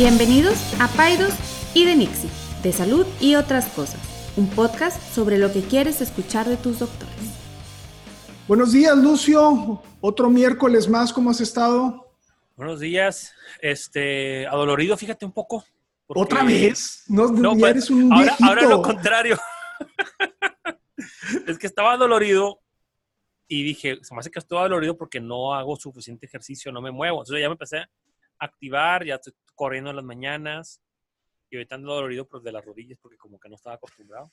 Bienvenidos 0.00 0.80
a 0.80 0.86
Paidos 0.86 1.34
y 1.74 1.84
de 1.84 1.96
Nixie, 1.96 2.30
de 2.62 2.72
salud 2.72 3.04
y 3.20 3.34
otras 3.34 3.66
cosas, 3.70 4.00
un 4.36 4.48
podcast 4.48 5.02
sobre 5.12 5.38
lo 5.38 5.52
que 5.52 5.60
quieres 5.60 6.00
escuchar 6.00 6.46
de 6.46 6.56
tus 6.56 6.78
doctores. 6.78 7.16
Buenos 8.46 8.70
días, 8.70 8.96
Lucio. 8.96 9.82
Otro 10.00 10.30
miércoles 10.30 10.88
más, 10.88 11.12
¿cómo 11.12 11.30
has 11.30 11.40
estado? 11.40 12.14
Buenos 12.54 12.78
días. 12.78 13.34
Este, 13.60 14.46
adolorido, 14.46 14.96
fíjate 14.96 15.24
un 15.24 15.32
poco. 15.32 15.64
¿Otra 16.06 16.44
vez? 16.44 17.02
No, 17.08 17.32
no 17.32 17.54
ya 17.54 17.58
pues, 17.58 17.70
eres 17.72 17.90
un 17.90 18.12
ahora, 18.12 18.24
viejito. 18.26 18.48
ahora 18.48 18.62
lo 18.68 18.82
contrario. 18.82 19.36
es 21.48 21.58
que 21.58 21.66
estaba 21.66 21.96
dolorido 21.96 22.60
y 23.48 23.64
dije, 23.64 23.98
se 24.02 24.14
me 24.14 24.20
hace 24.20 24.30
que 24.30 24.38
estoy 24.38 24.62
dolorido 24.62 24.96
porque 24.96 25.18
no 25.18 25.54
hago 25.54 25.74
suficiente 25.74 26.26
ejercicio, 26.26 26.70
no 26.70 26.80
me 26.80 26.92
muevo. 26.92 27.16
Entonces 27.16 27.42
ya 27.42 27.48
me 27.48 27.54
empecé 27.54 27.78
a 27.78 27.88
activar, 28.38 29.04
ya 29.04 29.16
estoy 29.16 29.34
corriendo 29.58 29.90
en 29.90 29.96
las 29.96 30.04
mañanas 30.04 30.80
y 31.50 31.56
ahorita 31.56 31.74
ando 31.74 31.92
dolorido 31.94 32.26
pues, 32.28 32.42
de 32.44 32.52
las 32.52 32.64
rodillas 32.64 32.98
porque 33.02 33.18
como 33.18 33.38
que 33.40 33.48
no 33.48 33.56
estaba 33.56 33.74
acostumbrado. 33.76 34.32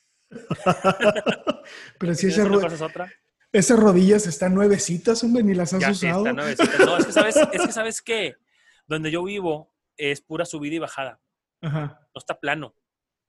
Pero 1.99 2.13
si 2.13 2.27
¿Tienes 2.27 2.37
esa 2.37 2.43
una 2.47 2.55
ro- 2.55 2.61
cosa 2.61 2.75
es 2.75 2.81
otra? 2.81 3.11
esas 3.51 3.79
rodillas 3.79 4.27
están 4.27 4.53
nuevecitas, 4.53 5.23
hombre, 5.23 5.43
ni 5.43 5.53
las 5.53 5.73
has 5.73 5.81
Ya 5.81 5.91
usado. 5.91 6.31
No, 6.33 6.45
es 6.47 6.57
que 7.05 7.11
sabes, 7.11 7.35
es 7.37 7.61
que 7.65 7.71
sabes 7.71 8.01
que 8.01 8.35
donde 8.87 9.11
yo 9.11 9.23
vivo 9.23 9.73
es 9.97 10.21
pura 10.21 10.45
subida 10.45 10.75
y 10.75 10.79
bajada, 10.79 11.19
Ajá, 11.61 11.99
no 12.13 12.19
está 12.19 12.39
plano. 12.39 12.75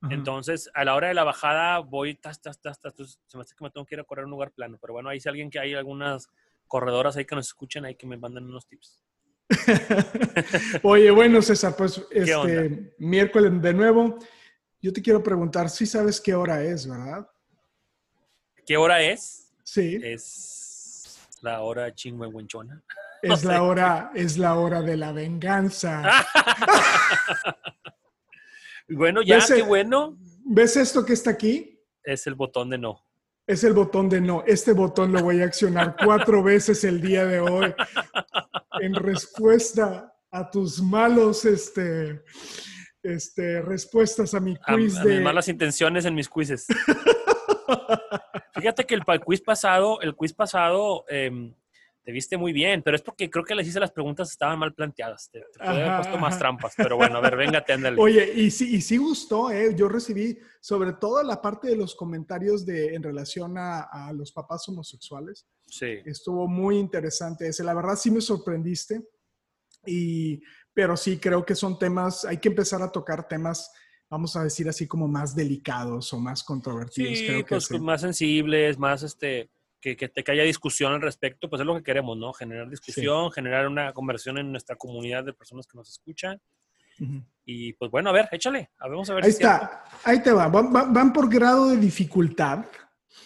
ajá. 0.02 0.12
Entonces, 0.14 0.68
a 0.74 0.84
la 0.84 0.94
hora 0.96 1.08
de 1.08 1.14
la 1.14 1.24
bajada 1.24 1.78
voy, 1.78 2.14
tas, 2.16 2.40
tas, 2.42 2.60
tas, 2.60 2.80
tas, 2.80 2.94
se 3.26 3.36
me 3.38 3.42
hace 3.42 3.54
que 3.54 3.64
me 3.64 3.70
tengo 3.70 3.86
que 3.86 3.94
ir 3.94 4.00
a 4.00 4.04
correr 4.04 4.24
a 4.24 4.26
un 4.26 4.32
lugar 4.32 4.50
plano. 4.50 4.78
Pero 4.80 4.92
bueno, 4.94 5.08
ahí 5.08 5.20
si 5.20 5.28
alguien 5.28 5.48
que 5.48 5.58
hay 5.60 5.74
algunas 5.74 6.28
corredoras 6.66 7.16
ahí 7.16 7.24
que 7.24 7.36
nos 7.36 7.46
escuchen, 7.46 7.84
ahí 7.84 7.94
que 7.94 8.06
me 8.06 8.16
manden 8.16 8.44
unos 8.44 8.66
tips. 8.66 9.00
Oye, 10.82 11.10
bueno, 11.10 11.40
César, 11.42 11.76
pues 11.76 12.02
este 12.10 12.94
miércoles 12.98 13.60
de 13.62 13.74
nuevo. 13.74 14.18
Yo 14.80 14.92
te 14.92 15.02
quiero 15.02 15.22
preguntar, 15.22 15.70
sí 15.70 15.86
sabes 15.86 16.20
qué 16.20 16.34
hora 16.34 16.62
es, 16.62 16.88
¿verdad? 16.88 17.28
¿Qué 18.64 18.76
hora 18.76 19.02
es? 19.02 19.52
Sí, 19.62 19.98
Es 20.02 21.28
la 21.40 21.60
hora 21.60 21.94
chingüengüenchona. 21.94 22.82
es 23.22 23.44
la 23.44 23.62
hora, 23.62 24.10
es 24.14 24.38
la 24.38 24.54
hora 24.56 24.82
de 24.82 24.96
la 24.96 25.12
venganza. 25.12 26.02
Bueno, 28.88 29.20
ya, 29.22 29.44
qué 29.44 29.62
bueno. 29.62 30.16
¿Ves 30.44 30.76
esto 30.76 31.04
que 31.04 31.14
está 31.14 31.30
aquí? 31.30 31.82
Es 32.04 32.26
el 32.28 32.36
botón 32.36 32.70
de 32.70 32.78
no. 32.78 33.05
Es 33.46 33.62
el 33.62 33.74
botón 33.74 34.08
de 34.08 34.20
no. 34.20 34.42
Este 34.46 34.72
botón 34.72 35.12
lo 35.12 35.22
voy 35.22 35.40
a 35.40 35.44
accionar 35.44 35.96
cuatro 36.02 36.42
veces 36.42 36.82
el 36.84 37.00
día 37.00 37.24
de 37.24 37.40
hoy 37.40 37.72
en 38.80 38.94
respuesta 38.94 40.12
a 40.32 40.50
tus 40.50 40.82
malos, 40.82 41.44
este, 41.44 42.24
este, 43.02 43.62
respuestas 43.62 44.34
a 44.34 44.40
mi 44.40 44.56
A, 44.64 44.74
quiz 44.74 44.98
a 44.98 45.04
de. 45.04 45.14
mis 45.14 45.22
malas 45.22 45.48
intenciones 45.48 46.04
en 46.04 46.14
mis 46.14 46.28
quizzes. 46.28 46.66
Fíjate 48.54 48.84
que 48.84 48.94
el, 48.94 49.02
el 49.06 49.20
quiz 49.20 49.40
pasado, 49.40 50.00
el 50.00 50.16
quiz 50.16 50.32
pasado 50.32 51.04
em, 51.08 51.54
te 52.06 52.12
viste 52.12 52.36
muy 52.36 52.52
bien, 52.52 52.82
pero 52.84 52.94
es 52.94 53.02
porque 53.02 53.28
creo 53.28 53.44
que 53.44 53.56
les 53.56 53.66
hice 53.66 53.80
las 53.80 53.90
preguntas 53.90 54.30
estaban 54.30 54.60
mal 54.60 54.72
planteadas. 54.72 55.28
Te, 55.28 55.40
te 55.40 55.60
haber 55.60 55.96
puesto 55.96 56.16
más 56.18 56.38
trampas, 56.38 56.72
pero 56.76 56.94
bueno, 56.94 57.18
a 57.18 57.20
ver, 57.20 57.34
véngate, 57.34 57.72
ándale. 57.72 58.00
Oye, 58.00 58.32
y 58.32 58.52
sí, 58.52 58.76
y 58.76 58.80
sí 58.80 58.96
gustó, 58.96 59.50
¿eh? 59.50 59.74
Yo 59.74 59.88
recibí 59.88 60.38
sobre 60.60 60.92
todo 60.92 61.20
la 61.24 61.42
parte 61.42 61.66
de 61.66 61.74
los 61.74 61.96
comentarios 61.96 62.64
de, 62.64 62.94
en 62.94 63.02
relación 63.02 63.58
a, 63.58 63.80
a 63.80 64.12
los 64.12 64.30
papás 64.30 64.68
homosexuales. 64.68 65.48
Sí. 65.66 65.98
Estuvo 66.04 66.46
muy 66.46 66.78
interesante 66.78 67.48
ese. 67.48 67.64
La 67.64 67.74
verdad 67.74 67.96
sí 67.96 68.12
me 68.12 68.20
sorprendiste. 68.20 69.02
Y, 69.84 70.40
pero 70.72 70.96
sí 70.96 71.18
creo 71.18 71.44
que 71.44 71.56
son 71.56 71.76
temas, 71.76 72.24
hay 72.24 72.36
que 72.36 72.50
empezar 72.50 72.82
a 72.82 72.92
tocar 72.92 73.26
temas, 73.26 73.72
vamos 74.08 74.36
a 74.36 74.44
decir 74.44 74.68
así 74.68 74.86
como 74.86 75.08
más 75.08 75.34
delicados 75.34 76.12
o 76.12 76.20
más 76.20 76.44
controvertidos. 76.44 77.18
Sí, 77.18 77.26
creo 77.26 77.44
que 77.44 77.48
pues 77.56 77.64
sí. 77.64 77.80
más 77.80 78.00
sensibles, 78.00 78.78
más 78.78 79.02
este, 79.02 79.50
que, 79.80 79.96
que, 79.96 80.08
te- 80.08 80.24
que 80.24 80.32
haya 80.32 80.42
discusión 80.42 80.92
al 80.92 81.02
respecto, 81.02 81.48
pues 81.48 81.60
es 81.60 81.66
lo 81.66 81.76
que 81.76 81.82
queremos, 81.82 82.16
¿no? 82.16 82.32
Generar 82.32 82.68
discusión, 82.68 83.30
generar 83.32 83.66
una 83.68 83.92
conversión 83.92 84.38
en 84.38 84.50
nuestra 84.50 84.76
comunidad 84.76 85.24
de 85.24 85.32
personas 85.32 85.66
que 85.66 85.76
nos 85.76 85.88
escuchan. 85.90 86.40
Ujú. 87.00 87.22
Y 87.44 87.74
pues 87.74 87.90
bueno, 87.90 88.10
a 88.10 88.12
ver, 88.12 88.28
échale, 88.32 88.70
vamos 88.80 89.08
a 89.10 89.14
ver 89.14 89.24
Ahí 89.24 89.30
si 89.30 89.36
es 89.36 89.38
cierto. 89.38 89.64
está, 89.64 89.84
ahí 90.04 90.22
te 90.22 90.32
va. 90.32 90.48
Van, 90.48 90.72
van- 90.72 90.92
van 90.92 91.12
por 91.12 91.28
grado 91.32 91.68
de 91.68 91.76
dificultad. 91.76 92.64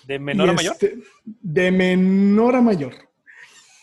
De 0.05 0.19
menor 0.19 0.51
a 0.51 0.53
mayor. 0.53 0.73
este, 0.73 0.99
de 1.25 1.71
menor 1.71 2.57
a 2.57 2.61
mayor. 2.61 2.95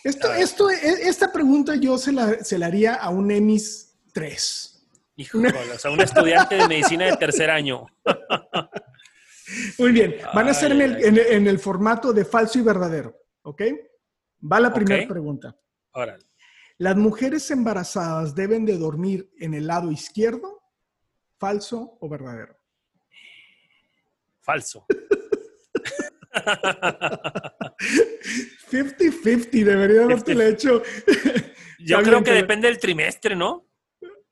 Esto, 0.04 0.28
A 0.30 0.38
esto, 0.38 0.70
e- 0.70 1.08
esta 1.08 1.32
pregunta 1.32 1.74
yo 1.76 1.98
se 1.98 2.12
la, 2.12 2.44
se 2.44 2.58
la 2.58 2.66
haría 2.66 2.94
a 2.94 3.08
un 3.10 3.30
EMIS 3.30 3.98
3. 4.12 4.74
Híjole, 5.16 5.48
o 5.74 5.78
sea, 5.78 5.90
un 5.90 6.00
estudiante 6.00 6.54
de 6.54 6.68
medicina 6.68 7.06
de 7.06 7.16
tercer 7.16 7.50
año. 7.50 7.86
Muy 9.78 9.92
bien, 9.92 10.16
van 10.34 10.48
a 10.48 10.54
ser 10.54 10.72
en 10.72 10.80
el, 10.82 10.96
ay. 10.96 11.02
en, 11.04 11.14
el- 11.18 11.26
en 11.26 11.46
el 11.46 11.58
formato 11.58 12.12
de 12.12 12.24
falso 12.24 12.58
y 12.58 12.62
verdadero, 12.62 13.16
¿ok? 13.42 13.62
Va 14.50 14.60
la 14.60 14.72
primera 14.72 15.06
pregunta. 15.08 15.56
Ahora, 15.92 16.18
¿Las 16.80 16.96
mujeres 16.96 17.50
embarazadas 17.50 18.34
deben 18.36 18.64
de 18.64 18.78
dormir 18.78 19.28
en 19.40 19.52
el 19.54 19.66
lado 19.66 19.90
izquierdo? 19.90 20.62
¿Falso 21.38 21.96
o 22.00 22.08
verdadero? 22.08 22.56
falso. 24.40 24.86
50-50, 28.70 29.64
debería 29.64 30.04
haberte 30.04 30.48
hecho. 30.48 30.82
Yo 31.78 32.02
creo 32.02 32.22
que 32.22 32.32
depende 32.32 32.68
del 32.68 32.78
trimestre, 32.78 33.34
¿no? 33.36 33.66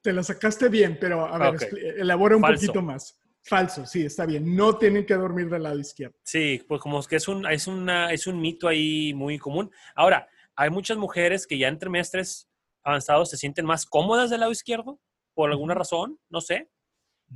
Te 0.00 0.12
la 0.12 0.22
sacaste 0.22 0.68
bien, 0.68 0.98
pero 1.00 1.26
a 1.26 1.50
ver, 1.50 1.60
elabora 1.98 2.36
un 2.36 2.42
Falso. 2.42 2.66
poquito 2.66 2.82
más. 2.82 3.18
Falso, 3.46 3.86
sí, 3.86 4.04
está 4.04 4.26
bien. 4.26 4.56
No 4.56 4.76
tienen 4.76 5.06
que 5.06 5.14
dormir 5.14 5.48
del 5.48 5.62
lado 5.62 5.78
izquierdo. 5.78 6.18
Sí, 6.24 6.64
pues 6.66 6.80
como 6.80 6.98
es 6.98 7.06
que 7.06 7.14
es 7.14 7.28
un, 7.28 7.46
es 7.46 7.68
una, 7.68 8.12
es 8.12 8.26
un 8.26 8.40
mito 8.40 8.66
ahí 8.66 9.14
muy 9.14 9.38
común. 9.38 9.70
Ahora, 9.94 10.28
hay 10.56 10.70
muchas 10.70 10.96
mujeres 10.96 11.46
que 11.46 11.56
ya 11.56 11.68
en 11.68 11.78
trimestres 11.78 12.48
avanzados 12.82 13.30
se 13.30 13.36
sienten 13.36 13.64
más 13.64 13.86
cómodas 13.86 14.30
del 14.30 14.40
lado 14.40 14.50
izquierdo, 14.50 15.00
por 15.32 15.50
alguna 15.50 15.74
razón, 15.74 16.18
no 16.28 16.40
sé. 16.40 16.70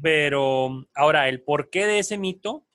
Pero 0.02 0.84
ahora, 0.94 1.28
el 1.28 1.44
porqué 1.44 1.86
de 1.86 2.00
ese 2.00 2.18
mito, 2.18 2.66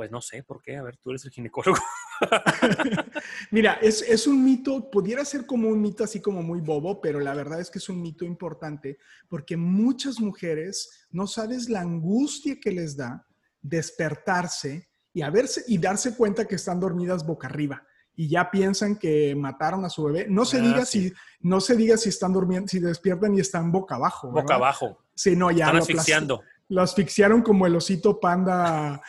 pues 0.00 0.10
no 0.10 0.22
sé 0.22 0.42
por 0.42 0.62
qué. 0.62 0.78
A 0.78 0.82
ver, 0.82 0.96
tú 0.96 1.10
eres 1.10 1.26
el 1.26 1.30
ginecólogo. 1.30 1.76
Mira, 3.50 3.74
es, 3.82 4.00
es 4.00 4.26
un 4.26 4.42
mito, 4.42 4.90
pudiera 4.90 5.22
ser 5.26 5.44
como 5.44 5.68
un 5.68 5.78
mito 5.78 6.04
así 6.04 6.22
como 6.22 6.42
muy 6.42 6.62
bobo, 6.62 7.02
pero 7.02 7.20
la 7.20 7.34
verdad 7.34 7.60
es 7.60 7.70
que 7.70 7.76
es 7.76 7.88
un 7.90 8.00
mito 8.00 8.24
importante 8.24 8.96
porque 9.28 9.58
muchas 9.58 10.18
mujeres 10.18 11.06
no 11.10 11.26
sabes 11.26 11.68
la 11.68 11.82
angustia 11.82 12.56
que 12.58 12.72
les 12.72 12.96
da 12.96 13.26
despertarse 13.60 14.88
y, 15.12 15.20
a 15.20 15.28
verse, 15.28 15.64
y 15.68 15.76
darse 15.76 16.16
cuenta 16.16 16.46
que 16.46 16.54
están 16.54 16.80
dormidas 16.80 17.26
boca 17.26 17.48
arriba 17.48 17.86
y 18.16 18.26
ya 18.30 18.50
piensan 18.50 18.96
que 18.96 19.34
mataron 19.34 19.84
a 19.84 19.90
su 19.90 20.04
bebé. 20.04 20.28
No 20.30 20.46
se 20.46 20.60
Ah, 20.60 20.62
diga 20.62 20.86
sí. 20.86 21.10
si 21.10 21.14
no 21.40 21.60
se 21.60 21.76
diga 21.76 21.98
si 21.98 22.08
están 22.08 22.32
durmiendo, 22.32 22.68
si 22.68 22.78
despiertan 22.78 23.34
y 23.34 23.40
están 23.40 23.70
boca 23.70 23.96
abajo. 23.96 24.30
Boca 24.30 24.54
abajo. 24.54 25.04
Sí, 25.14 25.36
no, 25.36 25.50
ya 25.50 25.66
Están 25.66 25.76
asfixiando. 25.82 26.42
Lo 26.70 26.82
asfixiaron 26.82 27.42
como 27.42 27.66
el 27.66 27.76
osito 27.76 28.18
panda. 28.18 29.02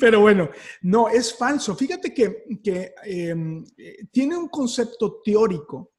Pero 0.00 0.20
bueno, 0.20 0.50
no, 0.82 1.08
es 1.08 1.36
falso. 1.36 1.74
Fíjate 1.74 2.12
que, 2.12 2.44
que, 2.62 2.94
em, 3.04 3.64
tiene 4.10 4.36
un 4.36 4.48
concepto 4.48 5.20
teórico 5.22 5.92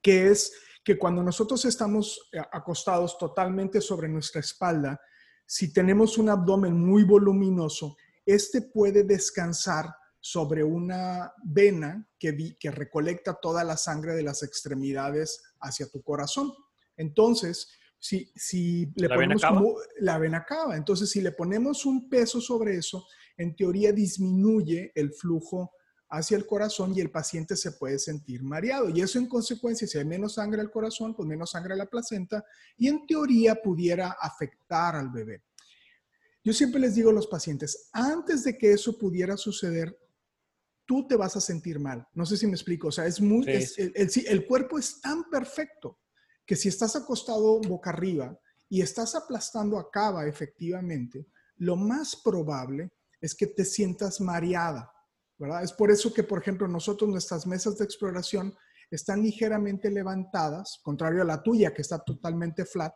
que 0.00 0.28
es 0.30 0.52
que 0.84 0.98
cuando 0.98 1.22
nosotros 1.22 1.64
estamos 1.64 2.28
eh, 2.32 2.40
acostados 2.52 3.16
totalmente 3.16 3.80
sobre 3.80 4.08
nuestra 4.08 4.40
espalda, 4.40 5.00
si 5.46 5.72
tenemos 5.72 6.18
un 6.18 6.30
abdomen 6.30 6.74
muy 6.74 7.04
voluminoso, 7.04 7.96
este 8.26 8.62
puede 8.62 9.04
descansar 9.04 9.94
sobre 10.18 10.64
una 10.64 11.32
vena 11.44 12.08
que, 12.18 12.56
que 12.58 12.70
recolecta 12.72 13.34
toda 13.34 13.62
la 13.62 13.76
sangre 13.76 14.14
de 14.14 14.22
las 14.24 14.42
extremidades 14.42 15.42
hacia 15.60 15.88
tu 15.88 16.02
corazón. 16.02 16.52
Entonces, 16.96 17.68
si, 17.98 18.32
si 18.34 18.86
le 18.96 19.08
¿La 19.08 19.16
vena 19.16 19.34
ponemos 19.36 19.44
como 19.44 19.76
la 20.00 20.18
vena 20.18 20.44
cava, 20.44 20.76
entonces 20.76 21.10
si 21.10 21.20
le 21.20 21.32
ponemos 21.32 21.86
un 21.86 22.08
peso 22.08 22.40
sobre 22.40 22.76
eso, 22.76 23.06
en 23.36 23.54
teoría 23.54 23.92
disminuye 23.92 24.90
el 24.94 25.12
flujo 25.12 25.72
hacia 26.08 26.36
el 26.36 26.44
corazón 26.44 26.92
y 26.94 27.00
el 27.00 27.10
paciente 27.10 27.56
se 27.56 27.72
puede 27.72 27.98
sentir 27.98 28.42
mareado. 28.42 28.90
Y 28.90 29.00
eso 29.00 29.18
en 29.18 29.28
consecuencia, 29.28 29.86
si 29.86 29.96
hay 29.98 30.04
menos 30.04 30.34
sangre 30.34 30.60
al 30.60 30.70
corazón, 30.70 31.14
pues 31.14 31.26
menos 31.26 31.52
sangre 31.52 31.72
a 31.72 31.76
la 31.76 31.86
placenta 31.86 32.44
y 32.76 32.88
en 32.88 33.06
teoría 33.06 33.54
pudiera 33.54 34.16
afectar 34.20 34.94
al 34.96 35.08
bebé. 35.10 35.42
Yo 36.44 36.52
siempre 36.52 36.80
les 36.80 36.96
digo 36.96 37.10
a 37.10 37.14
los 37.14 37.28
pacientes, 37.28 37.88
antes 37.92 38.42
de 38.44 38.58
que 38.58 38.72
eso 38.72 38.98
pudiera 38.98 39.36
suceder, 39.36 39.96
tú 40.84 41.06
te 41.06 41.14
vas 41.16 41.36
a 41.36 41.40
sentir 41.40 41.78
mal. 41.78 42.06
No 42.14 42.26
sé 42.26 42.36
si 42.36 42.46
me 42.46 42.54
explico. 42.54 42.88
O 42.88 42.92
sea, 42.92 43.06
es 43.06 43.20
muy, 43.20 43.44
Sí. 43.44 43.50
es- 43.52 43.78
el, 43.78 43.92
el- 43.94 44.10
sí, 44.10 44.24
el 44.28 44.44
cuerpo 44.44 44.78
es 44.78 45.00
tan 45.00 45.30
perfecto 45.30 45.98
que 46.46 46.56
si 46.56 46.68
estás 46.68 46.96
acostado 46.96 47.60
boca 47.60 47.90
arriba 47.90 48.38
y 48.68 48.80
estás 48.80 49.14
aplastando 49.14 49.78
a 49.78 49.90
cava 49.90 50.26
efectivamente, 50.26 51.26
lo 51.56 51.76
más 51.76 52.16
probable 52.16 52.90
es 53.20 53.34
que 53.34 53.46
te 53.46 53.64
sientas 53.64 54.20
mareada, 54.20 54.90
¿verdad? 55.38 55.62
Es 55.62 55.72
por 55.72 55.90
eso 55.90 56.12
que, 56.12 56.24
por 56.24 56.40
ejemplo, 56.40 56.66
nosotros 56.66 57.08
nuestras 57.08 57.46
mesas 57.46 57.78
de 57.78 57.84
exploración 57.84 58.54
están 58.90 59.22
ligeramente 59.22 59.90
levantadas, 59.90 60.80
contrario 60.82 61.22
a 61.22 61.24
la 61.24 61.42
tuya 61.42 61.72
que 61.72 61.82
está 61.82 61.98
totalmente 61.98 62.64
flat. 62.64 62.94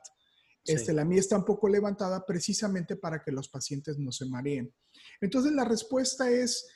Este, 0.65 0.93
La 0.93 1.05
mía 1.05 1.21
está 1.21 1.37
un 1.37 1.45
poco 1.45 1.69
levantada 1.69 2.25
precisamente 2.27 2.97
para 2.97 3.23
que 3.23 3.31
los 3.31 3.49
pacientes 3.49 3.99
no 3.99 4.11
se 4.11 4.27
mareen. 4.27 4.75
Entonces 5.21 5.53
la 5.53 5.65
respuesta 5.65 6.29
es, 6.29 6.67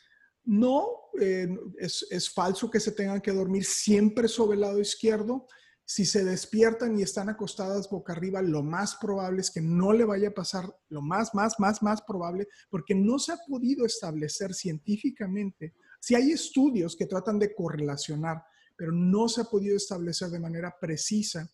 no, 0.44 0.86
eh, 1.20 1.48
es, 1.78 2.06
es, 2.08 2.32
falso 2.32 2.70
que 2.70 2.78
se 2.78 2.92
tengan 2.92 3.20
que 3.20 3.32
dormir 3.32 3.64
siempre 3.64 4.28
sobre 4.28 4.54
el 4.54 4.60
lado 4.60 4.80
izquierdo. 4.80 5.48
Si 5.92 6.04
se 6.04 6.22
despiertan 6.22 6.96
y 6.96 7.02
están 7.02 7.30
acostadas 7.30 7.90
boca 7.90 8.12
arriba, 8.12 8.40
lo 8.42 8.62
más 8.62 8.94
probable 8.94 9.40
es 9.40 9.50
que 9.50 9.60
no 9.60 9.92
le 9.92 10.04
vaya 10.04 10.28
a 10.28 10.32
pasar, 10.32 10.72
lo 10.88 11.02
más, 11.02 11.34
más, 11.34 11.58
más, 11.58 11.82
más 11.82 12.00
probable, 12.02 12.46
porque 12.70 12.94
no 12.94 13.18
se 13.18 13.32
ha 13.32 13.38
podido 13.44 13.84
establecer 13.84 14.54
científicamente. 14.54 15.74
Si 15.98 16.14
hay 16.14 16.30
estudios 16.30 16.94
que 16.94 17.06
tratan 17.06 17.40
de 17.40 17.52
correlacionar, 17.52 18.40
pero 18.76 18.92
no 18.92 19.28
se 19.28 19.40
ha 19.40 19.44
podido 19.46 19.76
establecer 19.76 20.30
de 20.30 20.38
manera 20.38 20.72
precisa 20.80 21.50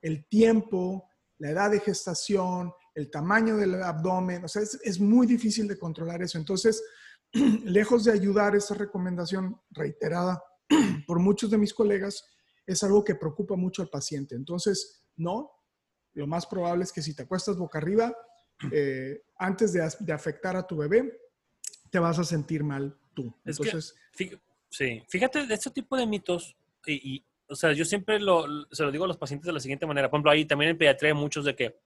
el 0.00 0.28
tiempo, 0.28 1.08
la 1.38 1.50
edad 1.50 1.72
de 1.72 1.80
gestación, 1.80 2.72
el 2.94 3.10
tamaño 3.10 3.56
del 3.56 3.82
abdomen, 3.82 4.44
o 4.44 4.48
sea, 4.48 4.62
es, 4.62 4.78
es 4.84 5.00
muy 5.00 5.26
difícil 5.26 5.66
de 5.66 5.76
controlar 5.76 6.22
eso. 6.22 6.38
Entonces, 6.38 6.80
lejos 7.64 8.04
de 8.04 8.12
ayudar 8.12 8.54
esa 8.54 8.74
recomendación 8.74 9.60
reiterada 9.72 10.40
por 11.04 11.18
muchos 11.18 11.50
de 11.50 11.58
mis 11.58 11.74
colegas, 11.74 12.31
es 12.66 12.82
algo 12.82 13.04
que 13.04 13.14
preocupa 13.14 13.56
mucho 13.56 13.82
al 13.82 13.88
paciente. 13.88 14.34
Entonces, 14.34 15.04
no, 15.16 15.50
lo 16.14 16.26
más 16.26 16.46
probable 16.46 16.84
es 16.84 16.92
que 16.92 17.02
si 17.02 17.14
te 17.14 17.22
acuestas 17.22 17.56
boca 17.56 17.78
arriba, 17.78 18.14
eh, 18.70 19.22
antes 19.38 19.72
de, 19.72 20.12
afectar 20.12 20.56
a 20.56 20.66
tu 20.66 20.76
bebé, 20.76 21.18
te 21.90 21.98
vas 21.98 22.18
a 22.18 22.24
sentir 22.24 22.62
mal 22.62 22.96
tú. 23.14 23.34
Entonces, 23.44 23.94
sí, 24.70 25.02
fíjate, 25.08 25.46
de 25.46 25.54
este 25.54 25.70
tipo 25.70 25.96
de 25.96 26.06
mitos, 26.06 26.56
y, 26.86 27.24
o 27.48 27.54
sea, 27.54 27.72
yo 27.72 27.84
siempre 27.84 28.18
lo, 28.18 28.46
se 28.70 28.82
lo 28.82 28.90
digo 28.90 29.04
a 29.04 29.08
los 29.08 29.18
pacientes 29.18 29.46
de 29.46 29.52
la 29.52 29.60
siguiente 29.60 29.86
manera. 29.86 30.10
Por 30.10 30.18
ejemplo, 30.18 30.30
ahí 30.30 30.44
también 30.44 30.70
en 30.70 30.78
pediatría 30.78 31.12
hay 31.12 31.18
muchos 31.18 31.44
de 31.44 31.54
que, 31.54 31.76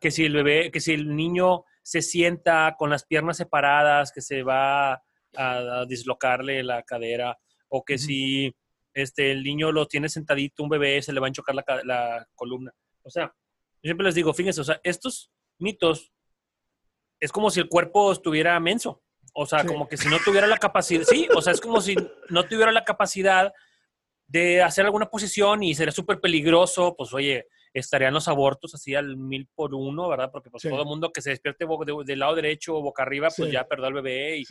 que 0.00 0.10
si 0.10 0.24
el 0.24 0.34
bebé, 0.34 0.70
que 0.70 0.80
si 0.80 0.92
el 0.92 1.14
niño 1.16 1.64
se 1.82 2.02
sienta 2.02 2.76
con 2.78 2.90
las 2.90 3.04
piernas 3.04 3.38
separadas, 3.38 4.12
que 4.12 4.20
se 4.20 4.42
va 4.42 5.02
a, 5.36 5.84
dislocarle 5.88 6.62
la 6.62 6.82
cadera, 6.82 7.38
o 7.68 7.84
que 7.84 7.98
si 7.98 8.54
este, 9.02 9.30
el 9.30 9.44
niño 9.44 9.70
lo 9.70 9.86
tiene 9.86 10.08
sentadito, 10.08 10.62
un 10.64 10.68
bebé, 10.68 11.00
se 11.02 11.12
le 11.12 11.20
va 11.20 11.26
a 11.26 11.28
enchocar 11.28 11.54
la, 11.54 12.26
columna. 12.34 12.72
O 13.02 13.10
sea, 13.10 13.26
yo 13.26 13.88
siempre 13.88 14.04
les 14.04 14.16
digo, 14.16 14.34
fíjense, 14.34 14.60
o 14.60 14.64
sea, 14.64 14.80
estos 14.82 15.30
mitos 15.58 16.12
es 17.20 17.30
como 17.30 17.50
si 17.50 17.60
el 17.60 17.68
cuerpo 17.68 18.10
estuviera 18.10 18.58
menso. 18.58 19.02
O 19.34 19.46
sea, 19.46 19.64
como 19.64 19.86
que 19.88 19.96
si 19.96 20.08
no 20.08 20.16
tuviera 20.24 20.48
la 20.48 20.56
capacidad, 20.56 21.04
sí, 21.04 21.28
o 21.32 21.40
sea, 21.40 21.52
es 21.52 21.60
como 21.60 21.80
si 21.80 21.94
no 22.28 22.44
tuviera 22.44 22.72
la 22.72 22.84
capacidad 22.84 23.52
de 24.26 24.62
hacer 24.62 24.84
alguna 24.84 25.06
posición 25.06 25.62
y 25.62 25.74
sería 25.74 25.92
súper 25.92 26.20
peligroso, 26.20 26.96
pues 26.96 27.14
oye, 27.14 27.46
estarían 27.72 28.14
los 28.14 28.26
abortos 28.26 28.74
así 28.74 28.96
al 28.96 29.16
mil 29.16 29.48
por 29.54 29.74
uno, 29.74 30.08
¿verdad? 30.08 30.30
Porque 30.32 30.50
pues 30.50 30.64
todo 30.64 30.80
el 30.80 30.88
mundo 30.88 31.12
que 31.12 31.22
se 31.22 31.30
despierte 31.30 31.66
del 32.04 32.18
lado 32.18 32.34
derecho 32.34 32.74
o 32.74 32.82
boca 32.82 33.04
arriba, 33.04 33.28
pues 33.36 33.52
ya 33.52 33.68
perdió 33.68 33.86
al 33.86 33.94
bebé. 33.94 34.38
Y, 34.38 34.44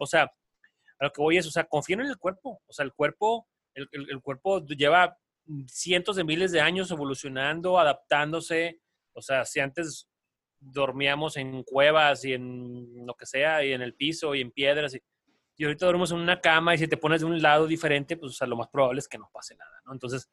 o 0.00 0.06
sea, 0.06 0.22
a 0.22 1.04
lo 1.04 1.12
que 1.12 1.22
voy 1.22 1.36
es, 1.36 1.46
o 1.46 1.52
sea, 1.52 1.64
confíen 1.64 2.00
en 2.00 2.06
el 2.06 2.18
cuerpo. 2.18 2.60
O 2.66 2.72
sea, 2.72 2.84
el 2.84 2.92
cuerpo 2.92 3.46
el, 3.74 4.20
cuerpo 4.20 4.64
lleva 4.66 5.16
cientos 5.66 6.16
de 6.16 6.24
miles 6.24 6.52
de 6.52 6.60
años 6.60 6.90
evolucionando, 6.90 7.78
adaptándose. 7.78 8.80
O 9.12 9.22
sea, 9.22 9.44
si 9.44 9.60
antes 9.60 10.08
dormíamos 10.60 11.36
en 11.36 11.62
cuevas 11.64 12.24
y 12.24 12.34
en 12.34 13.06
lo 13.06 13.14
que 13.14 13.26
sea, 13.26 13.64
y 13.64 13.72
en 13.72 13.82
el 13.82 13.94
piso 13.94 14.34
y 14.34 14.40
en 14.40 14.50
piedras, 14.50 14.94
y, 14.94 15.64
ahorita 15.64 15.86
dormimos 15.86 16.10
en 16.10 16.18
una 16.18 16.40
cama 16.40 16.74
y 16.74 16.78
si 16.78 16.88
te 16.88 16.96
pones 16.96 17.20
de 17.20 17.26
un 17.26 17.40
lado 17.40 17.66
diferente, 17.66 18.16
pues 18.16 18.40
lo 18.40 18.56
más 18.56 18.68
probable 18.68 18.98
es 18.98 19.06
que 19.06 19.18
no 19.18 19.30
pase 19.32 19.54
nada, 19.54 19.80
¿no? 19.84 19.92
Entonces, 19.92 20.28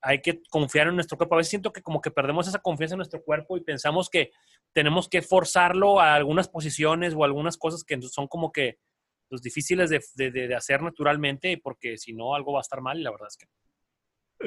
hay 0.00 0.20
que 0.20 0.42
confiar 0.50 0.88
en 0.88 0.96
nuestro 0.96 1.16
cuerpo. 1.16 1.36
A 1.36 1.38
veces 1.38 1.50
siento 1.50 1.72
que 1.72 1.82
como 1.82 2.00
que 2.00 2.10
perdemos 2.10 2.48
esa 2.48 2.58
confianza 2.58 2.94
en 2.94 2.98
nuestro 2.98 3.22
cuerpo 3.22 3.56
y 3.56 3.62
pensamos 3.62 4.10
que 4.10 4.32
tenemos 4.72 5.08
que 5.08 5.22
forzarlo 5.22 6.00
a 6.00 6.14
algunas 6.14 6.48
posiciones 6.48 7.14
o 7.14 7.22
algunas 7.22 7.56
cosas 7.56 7.84
que 7.84 8.00
son 8.02 8.26
como 8.26 8.50
que 8.50 8.78
los 9.32 9.42
difíciles 9.42 9.90
de, 9.90 10.54
hacer 10.54 10.82
naturalmente, 10.82 11.58
porque 11.62 11.96
si 11.96 12.12
no, 12.12 12.34
algo 12.34 12.52
va 12.52 12.60
a 12.60 12.62
estar 12.62 12.82
mal 12.82 13.00
y 13.00 13.02
la 13.02 13.10
verdad 13.10 13.28
es 13.28 13.36
que 13.36 13.46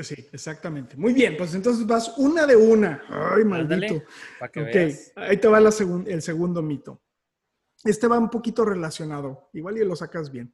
Sí, 0.03 0.15
exactamente. 0.33 0.97
Muy 0.97 1.13
bien, 1.13 1.37
pues 1.37 1.55
entonces 1.55 1.87
vas 1.87 2.17
una 2.17 2.45
de 2.45 2.55
una. 2.55 3.01
Ay, 3.07 3.45
maldito. 3.45 3.95
ok, 3.95 4.67
ahí 5.15 5.37
te 5.37 5.47
va 5.47 5.61
la 5.61 5.73
el 6.05 6.21
segundo 6.21 6.61
mito. 6.61 7.01
Este 7.81 8.05
va 8.07 8.19
un 8.19 8.29
poquito 8.29 8.65
relacionado, 8.65 9.49
igual 9.53 9.77
y 9.77 9.85
lo 9.85 9.95
sacas 9.95 10.29
bien. 10.29 10.53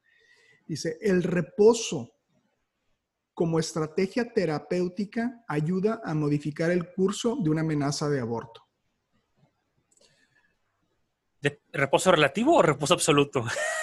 Dice, 0.64 0.96
el 1.00 1.24
reposo 1.24 2.14
como 3.34 3.58
estrategia 3.58 4.32
terapéutica 4.32 5.42
ayuda 5.48 6.00
a 6.04 6.14
modificar 6.14 6.70
el 6.70 6.92
curso 6.92 7.36
de 7.42 7.50
una 7.50 7.62
amenaza 7.62 8.08
de 8.08 8.20
aborto. 8.20 8.62
¿De 11.40 11.60
¿Reposo 11.72 12.12
relativo 12.12 12.56
o 12.56 12.62
reposo 12.62 12.94
absoluto? 12.94 13.44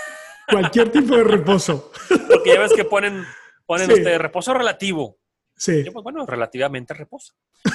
Cualquier 0.50 0.92
tipo 0.92 1.16
de 1.16 1.24
reposo. 1.24 1.92
Porque 2.28 2.54
ya 2.54 2.60
ves 2.60 2.74
que 2.74 2.86
ponen, 2.86 3.26
ponen 3.66 3.92
este 3.92 4.18
reposo 4.18 4.54
relativo. 4.54 5.18
Sí. 5.56 5.84
pues, 5.92 6.04
bueno, 6.04 6.26
relativamente 6.26 6.94
reposo. 6.94 7.34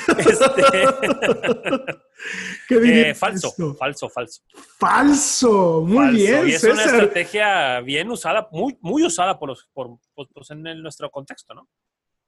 Este, 2.70 3.10
eh, 3.10 3.14
falso, 3.14 3.52
falso, 3.78 4.08
falso. 4.08 4.42
Falso, 4.78 5.82
muy 5.86 6.14
bien. 6.14 6.48
Y 6.48 6.52
es 6.52 6.64
una 6.64 6.84
estrategia 6.84 7.80
bien 7.80 8.10
usada, 8.10 8.48
muy, 8.50 8.78
muy 8.80 9.04
usada 9.04 9.38
por 9.38 9.50
los, 9.50 9.68
por, 9.74 9.98
pues, 10.14 10.50
en 10.50 10.62
nuestro 10.82 11.10
contexto, 11.10 11.52
¿no? 11.54 11.68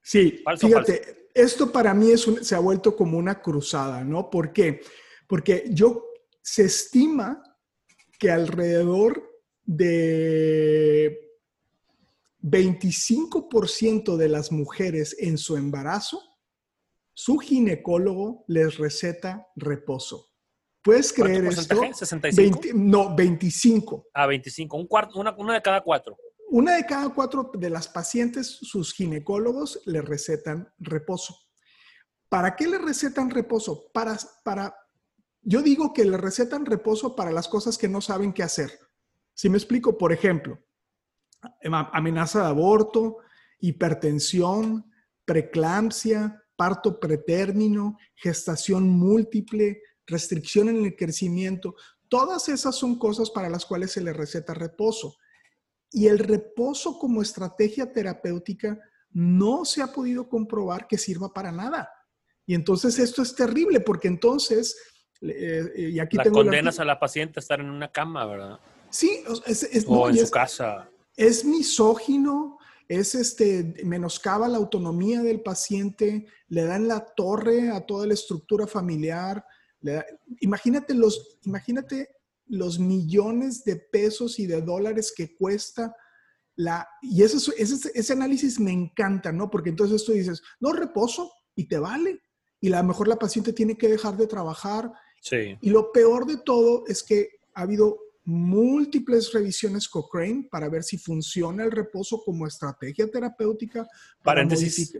Sí, 0.02 0.44
fíjate, 0.60 1.30
esto 1.34 1.72
para 1.72 1.94
mí 1.94 2.10
es 2.10 2.30
se 2.42 2.54
ha 2.54 2.60
vuelto 2.60 2.94
como 2.94 3.16
una 3.18 3.40
cruzada, 3.40 4.04
¿no? 4.04 4.28
¿Por 4.30 4.52
qué? 4.52 4.82
Porque 5.26 5.64
yo 5.70 6.04
se 6.42 6.66
estima 6.66 7.42
que 8.18 8.30
alrededor 8.30 9.25
de 9.66 11.26
25% 12.42 14.16
de 14.16 14.28
las 14.28 14.52
mujeres 14.52 15.16
en 15.18 15.36
su 15.36 15.56
embarazo, 15.56 16.22
su 17.12 17.38
ginecólogo 17.38 18.44
les 18.46 18.78
receta 18.78 19.46
reposo. 19.56 20.30
¿Puedes 20.82 21.12
creer 21.12 21.46
esto? 21.46 21.74
¿65? 21.74 22.72
no, 22.74 23.16
25. 23.16 24.06
Ah, 24.14 24.26
25. 24.26 24.76
Un 24.76 24.86
cuarto, 24.86 25.18
una, 25.18 25.34
una, 25.36 25.54
de 25.54 25.62
cada 25.62 25.80
cuatro. 25.82 26.16
Una 26.48 26.76
de 26.76 26.86
cada 26.86 27.08
cuatro 27.08 27.50
de 27.54 27.70
las 27.70 27.88
pacientes, 27.88 28.46
sus 28.46 28.94
ginecólogos 28.94 29.82
les 29.84 30.04
recetan 30.04 30.72
reposo. 30.78 31.36
¿Para 32.28 32.54
qué 32.54 32.68
le 32.68 32.78
recetan 32.78 33.30
reposo? 33.30 33.90
Para, 33.92 34.16
para, 34.44 34.76
yo 35.42 35.60
digo 35.60 35.92
que 35.92 36.04
le 36.04 36.16
recetan 36.16 36.64
reposo 36.64 37.16
para 37.16 37.32
las 37.32 37.48
cosas 37.48 37.76
que 37.78 37.88
no 37.88 38.00
saben 38.00 38.32
qué 38.32 38.44
hacer. 38.44 38.78
Si 39.36 39.50
me 39.50 39.58
explico, 39.58 39.98
por 39.98 40.14
ejemplo, 40.14 40.58
amenaza 41.92 42.40
de 42.40 42.46
aborto, 42.46 43.18
hipertensión, 43.60 44.90
preeclampsia, 45.26 46.42
parto 46.56 46.98
pretérmino, 46.98 47.98
gestación 48.14 48.88
múltiple, 48.88 49.82
restricción 50.06 50.70
en 50.70 50.86
el 50.86 50.96
crecimiento, 50.96 51.74
todas 52.08 52.48
esas 52.48 52.76
son 52.76 52.98
cosas 52.98 53.30
para 53.30 53.50
las 53.50 53.66
cuales 53.66 53.92
se 53.92 54.00
le 54.00 54.14
receta 54.14 54.54
reposo. 54.54 55.18
Y 55.90 56.06
el 56.06 56.18
reposo 56.18 56.98
como 56.98 57.20
estrategia 57.20 57.92
terapéutica 57.92 58.80
no 59.10 59.66
se 59.66 59.82
ha 59.82 59.92
podido 59.92 60.30
comprobar 60.30 60.86
que 60.86 60.96
sirva 60.96 61.34
para 61.34 61.52
nada. 61.52 61.90
Y 62.46 62.54
entonces 62.54 62.98
esto 62.98 63.20
es 63.20 63.34
terrible 63.34 63.80
porque 63.80 64.08
entonces, 64.08 64.80
eh, 65.20 65.90
y 65.92 65.98
aquí 65.98 66.16
la 66.16 66.24
condenas 66.30 66.80
a 66.80 66.86
la 66.86 66.98
paciente 66.98 67.38
a 67.38 67.42
estar 67.42 67.60
en 67.60 67.68
una 67.68 67.92
cama, 67.92 68.24
¿verdad? 68.24 68.60
Sí, 68.96 69.22
es, 69.44 69.84
o 69.86 70.08
en 70.08 70.16
su 70.16 70.30
casa. 70.30 70.88
Es 71.16 71.44
misógino, 71.44 72.58
es 72.88 73.14
este, 73.14 73.74
menoscaba 73.84 74.48
la 74.48 74.56
autonomía 74.56 75.22
del 75.22 75.42
paciente, 75.42 76.26
le 76.48 76.64
dan 76.64 76.88
la 76.88 77.04
torre 77.04 77.70
a 77.70 77.84
toda 77.84 78.06
la 78.06 78.14
estructura 78.14 78.66
familiar. 78.66 79.44
imagínate, 80.40 80.94
los, 80.94 81.38
imagínate 81.42 82.08
los 82.46 82.78
millones 82.78 83.64
de 83.64 83.76
pesos 83.76 84.38
y 84.38 84.46
de 84.46 84.62
dólares 84.62 85.12
que 85.14 85.36
cuesta 85.36 85.94
la... 86.54 86.88
Y 87.02 87.22
ese, 87.22 87.52
ese, 87.58 87.90
ese 87.94 88.12
análisis 88.14 88.58
me 88.58 88.72
encanta, 88.72 89.30
¿no? 89.30 89.50
Porque 89.50 89.68
entonces 89.68 90.06
tú 90.06 90.12
dices, 90.12 90.42
no, 90.58 90.72
reposo 90.72 91.30
y 91.54 91.68
te 91.68 91.78
vale. 91.78 92.22
Y 92.62 92.72
a 92.72 92.80
lo 92.80 92.88
mejor 92.88 93.08
la 93.08 93.16
paciente 93.16 93.52
tiene 93.52 93.76
que 93.76 93.88
dejar 93.88 94.16
de 94.16 94.26
trabajar. 94.26 94.90
Sí. 95.20 95.58
Y 95.60 95.68
lo 95.68 95.92
peor 95.92 96.24
de 96.24 96.38
todo 96.38 96.84
es 96.86 97.02
que 97.02 97.28
ha 97.52 97.60
habido 97.60 98.05
múltiples 98.26 99.32
revisiones 99.32 99.88
Cochrane 99.88 100.48
para 100.50 100.68
ver 100.68 100.82
si 100.82 100.98
funciona 100.98 101.64
el 101.64 101.70
reposo 101.70 102.22
como 102.24 102.46
estrategia 102.46 103.10
terapéutica. 103.10 103.84
Para 104.22 104.42
Paréntesis. 104.42 104.98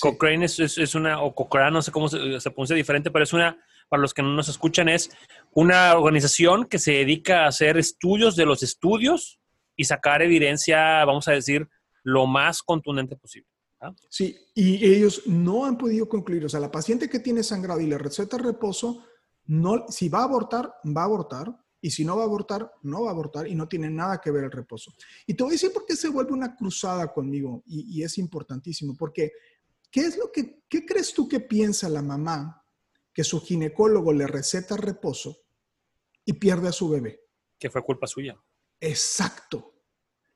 Cochrane 0.00 0.44
es, 0.44 0.94
una, 0.94 1.22
o 1.22 1.34
Cochrane, 1.34 1.72
no 1.72 1.82
sé 1.82 1.90
cómo 1.90 2.08
se, 2.08 2.38
se 2.38 2.50
pronuncia 2.50 2.76
diferente, 2.76 3.10
pero 3.10 3.24
es 3.24 3.32
una, 3.32 3.58
para 3.88 4.00
los 4.00 4.14
que 4.14 4.22
no 4.22 4.34
nos 4.34 4.48
escuchan, 4.48 4.88
es 4.88 5.10
una 5.52 5.96
organización 5.96 6.66
que 6.66 6.78
se 6.78 6.92
dedica 6.92 7.44
a 7.44 7.48
hacer 7.48 7.78
estudios 7.78 8.36
de 8.36 8.46
los 8.46 8.62
estudios 8.62 9.40
y 9.74 9.84
sacar 9.84 10.22
evidencia, 10.22 11.04
vamos 11.04 11.26
a 11.26 11.32
decir, 11.32 11.68
lo 12.02 12.26
más 12.26 12.62
contundente 12.62 13.16
posible. 13.16 13.48
¿ah? 13.80 13.92
Sí, 14.08 14.36
y 14.54 14.84
ellos 14.84 15.22
no 15.26 15.64
han 15.64 15.78
podido 15.78 16.08
concluir. 16.08 16.44
O 16.44 16.48
sea, 16.48 16.60
la 16.60 16.70
paciente 16.70 17.08
que 17.08 17.20
tiene 17.20 17.42
sangrado 17.42 17.80
y 17.80 17.86
le 17.86 17.96
receta 17.98 18.36
reposo, 18.38 19.04
no, 19.46 19.86
si 19.88 20.08
va 20.08 20.20
a 20.20 20.24
abortar, 20.24 20.74
va 20.84 21.02
a 21.02 21.06
abortar. 21.06 21.56
Y 21.80 21.90
si 21.90 22.04
no 22.04 22.16
va 22.16 22.22
a 22.22 22.26
abortar, 22.26 22.72
no 22.82 23.02
va 23.02 23.08
a 23.08 23.12
abortar 23.12 23.46
y 23.46 23.54
no 23.54 23.68
tiene 23.68 23.88
nada 23.88 24.20
que 24.20 24.30
ver 24.30 24.44
el 24.44 24.50
reposo. 24.50 24.94
Y 25.26 25.34
te 25.34 25.42
voy 25.42 25.52
a 25.52 25.54
decir 25.54 25.72
por 25.72 25.86
qué 25.86 25.94
se 25.96 26.08
vuelve 26.08 26.32
una 26.32 26.56
cruzada 26.56 27.12
conmigo 27.12 27.62
y, 27.66 27.98
y 27.98 28.02
es 28.02 28.18
importantísimo. 28.18 28.96
Porque, 28.96 29.32
¿qué 29.90 30.00
es 30.00 30.16
lo 30.16 30.32
que, 30.32 30.64
qué 30.68 30.84
crees 30.84 31.12
tú 31.12 31.28
que 31.28 31.40
piensa 31.40 31.88
la 31.88 32.02
mamá 32.02 32.64
que 33.12 33.24
su 33.24 33.40
ginecólogo 33.40 34.12
le 34.12 34.26
receta 34.26 34.76
reposo 34.76 35.38
y 36.24 36.32
pierde 36.34 36.68
a 36.68 36.72
su 36.72 36.88
bebé? 36.88 37.20
Que 37.58 37.70
fue 37.70 37.82
culpa 37.82 38.06
suya. 38.06 38.36
Exacto. 38.80 39.74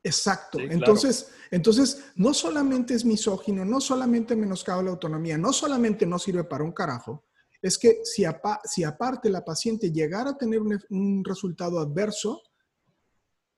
Exacto. 0.02 0.58
Sí, 0.58 0.64
claro. 0.64 0.78
entonces, 0.80 1.32
entonces, 1.50 2.04
no 2.16 2.34
solamente 2.34 2.94
es 2.94 3.04
misógino, 3.04 3.64
no 3.64 3.80
solamente 3.80 4.34
menoscaba 4.34 4.82
la 4.82 4.90
autonomía, 4.90 5.38
no 5.38 5.52
solamente 5.52 6.06
no 6.06 6.18
sirve 6.18 6.44
para 6.44 6.64
un 6.64 6.72
carajo, 6.72 7.25
es 7.62 7.78
que 7.78 8.00
si, 8.04 8.25
apa- 8.25 8.61
si 8.64 8.85
aparte 8.85 9.31
la 9.31 9.45
paciente 9.45 9.90
llegara 9.92 10.31
a 10.31 10.37
tener 10.37 10.61
un, 10.61 10.78
un 10.90 11.25
resultado 11.25 11.78
adverso, 11.78 12.42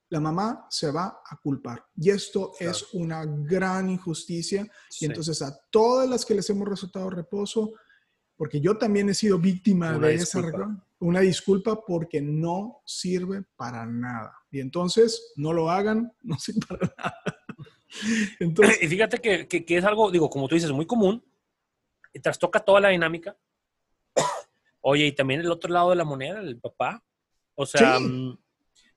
la 0.09 0.19
mamá 0.19 0.67
se 0.69 0.91
va 0.91 1.21
a 1.27 1.35
culpar. 1.41 1.83
Y 1.97 2.11
esto 2.11 2.51
Claro. 2.57 2.71
es 2.71 2.93
una 2.93 3.25
gran 3.25 3.89
injusticia. 3.89 4.65
Sí. 4.89 5.05
Y 5.05 5.07
entonces 5.07 5.41
a 5.41 5.57
todas 5.71 6.07
las 6.07 6.23
que 6.23 6.35
les 6.35 6.47
hemos 6.51 6.67
resultado 6.69 7.09
reposo, 7.09 7.73
porque 8.37 8.61
yo 8.61 8.77
también 8.77 9.09
he 9.09 9.15
sido 9.15 9.39
víctima 9.39 9.95
Una 9.97 10.07
de 10.07 10.13
esa 10.15 10.39
disculpa. 10.39 10.57
regla, 10.67 10.85
una 10.99 11.19
disculpa 11.21 11.83
porque 11.83 12.21
no 12.21 12.81
sirve 12.85 13.43
para 13.55 13.85
nada. 13.87 14.37
Y 14.51 14.59
entonces 14.59 15.33
no 15.37 15.51
lo 15.53 15.71
hagan, 15.71 16.13
no 16.21 16.37
sirve 16.37 16.61
para 16.67 16.93
nada. 16.97 17.23
Entonces, 18.39 18.77
Y 18.83 18.87
fíjate 18.87 19.19
que, 19.19 19.47
que- 19.47 19.65
que 19.65 19.77
es 19.77 19.83
algo, 19.85 20.11
digo, 20.11 20.29
como 20.29 20.47
tú 20.47 20.55
dices, 20.55 20.71
muy 20.71 20.85
común. 20.85 21.23
Y 22.13 22.19
trastoca 22.19 22.59
toda 22.59 22.79
la 22.79 22.89
dinámica. 22.89 23.35
Oye, 24.87 25.07
y 25.07 25.11
también 25.13 25.39
el 25.39 25.49
otro 25.51 25.71
lado 25.73 25.89
de 25.89 25.95
la 25.95 26.03
moneda, 26.03 26.39
el 26.39 26.59
papá. 26.59 27.03
O 27.55 27.65
sea, 27.65 27.97
Sí. 27.97 28.03
mm, 28.03 28.37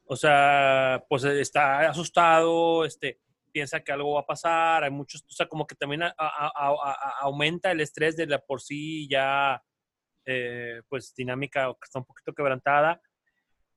o 0.04 0.16
sea, 0.16 1.02
pues 1.08 1.24
está 1.24 1.88
asustado, 1.88 2.84
este, 2.84 3.20
piensa 3.50 3.80
que 3.80 3.92
algo 3.92 4.14
va 4.14 4.20
a 4.20 4.26
pasar. 4.26 4.84
Hay 4.84 4.90
muchos, 4.90 5.22
o 5.26 5.30
sea, 5.30 5.46
como 5.48 5.66
que 5.66 5.74
también 5.74 6.02
a- 6.02 6.14
a- 6.18 6.52
a- 6.54 7.14
aumenta 7.22 7.70
el 7.70 7.80
estrés 7.80 8.16
de 8.16 8.26
la 8.26 8.38
por 8.38 8.60
sí 8.60 9.08
ya, 9.08 9.62
eh, 10.26 10.82
pues, 10.90 11.14
dinámica 11.14 11.66
que 11.72 11.84
está 11.84 11.98
un 12.00 12.04
poquito 12.04 12.34
quebrantada. 12.34 13.00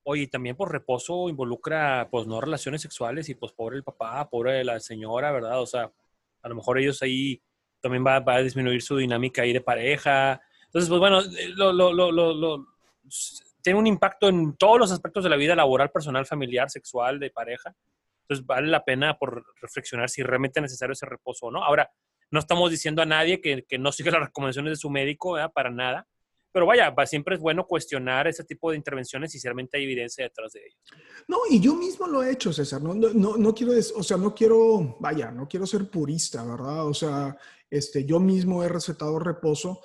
Oye, 0.04 0.24
y 0.24 0.28
también 0.28 0.58
por 0.58 0.70
reposo 0.70 1.30
involucra, 1.30 2.10
pues, 2.12 2.28
no 2.28 2.42
relaciones 2.42 2.82
sexuales 2.82 3.30
y, 3.30 3.36
pues, 3.36 3.54
pobre 3.54 3.78
el 3.78 3.84
papá, 3.86 4.30
pobre 4.30 4.64
la 4.66 4.82
señora, 4.82 5.32
¿verdad? 5.32 5.62
O 5.62 5.66
sea, 5.66 5.90
a 6.42 6.50
lo 6.50 6.56
mejor 6.56 6.78
ellos 6.78 7.02
ahí 7.04 7.42
también 7.80 8.06
va, 8.06 8.20
va 8.20 8.36
a 8.36 8.42
disminuir 8.44 8.82
su 8.82 8.98
dinámica 8.98 9.44
ahí 9.44 9.54
de 9.54 9.62
pareja. 9.62 10.42
Entonces, 10.74 10.90
pues, 10.90 11.00
bueno, 11.00 11.22
eh, 11.22 11.50
lo, 11.56 11.72
lo- 11.74 11.92
lo- 11.94 12.12
lo- 12.34 12.68
tiene 13.62 13.78
un 13.80 13.88
impacto 13.88 14.28
en 14.30 14.56
todos 14.56 14.80
los 14.80 14.92
aspectos 14.92 15.24
de 15.24 15.30
la 15.30 15.36
vida 15.36 15.56
laboral, 15.56 15.92
personal, 15.92 16.26
familiar, 16.26 16.70
sexual, 16.70 17.20
de 17.20 17.30
pareja. 17.30 17.76
Entonces, 18.24 18.46
vale 18.46 18.68
la 18.68 18.84
pena 18.84 19.18
por 19.18 19.44
reflexionar 19.62 20.10
si 20.10 20.24
realmente 20.24 20.60
es 20.60 20.64
necesario 20.64 20.94
ese 20.94 21.06
reposo 21.06 21.48
o 21.48 21.52
no. 21.52 21.64
Ahora, 21.64 21.92
no 22.32 22.40
estamos 22.40 22.72
diciendo 22.72 23.02
a 23.02 23.06
nadie 23.06 23.42
que, 23.42 23.64
que 23.68 23.78
no 23.78 23.92
siga 23.92 24.12
las 24.12 24.22
recomendaciones 24.22 24.72
de 24.72 24.76
su 24.78 24.90
médico, 24.90 25.34
¿verdad? 25.34 25.52
Para 25.54 25.70
nada. 25.70 26.08
Pero 26.54 26.66
vaya, 26.66 26.90
va- 26.90 27.06
siempre 27.06 27.36
es 27.36 27.42
bueno 27.42 27.66
cuestionar 27.66 28.28
ese 28.28 28.44
tipo 28.44 28.72
de 28.72 28.78
intervenciones 28.78 29.32
si 29.32 29.40
realmente 29.40 29.78
hay 29.78 29.84
evidencia 29.84 30.24
detrás 30.24 30.52
de 30.54 30.62
ellas. 30.66 30.80
no, 31.28 31.38
y 31.50 31.60
yo 31.60 31.76
mismo 31.76 32.08
lo 32.08 32.24
he 32.24 32.32
hecho, 32.32 32.52
César. 32.52 32.82
No, 32.82 32.94
no, 32.94 33.38
no, 33.38 33.54
quiero, 33.54 33.74
o 33.96 34.04
sea, 34.04 34.18
no 34.18 34.34
quiero, 34.34 34.98
vaya, 35.00 35.32
no 35.32 35.48
quiero 35.48 35.66
ser 35.68 35.90
purista, 35.90 36.44
¿verdad? 36.44 36.86
O 36.88 36.94
sea, 36.94 37.38
este, 37.70 38.06
yo 38.06 38.20
mismo 38.20 38.64
he 38.64 38.70
recetado 38.70 39.18
reposo, 39.20 39.82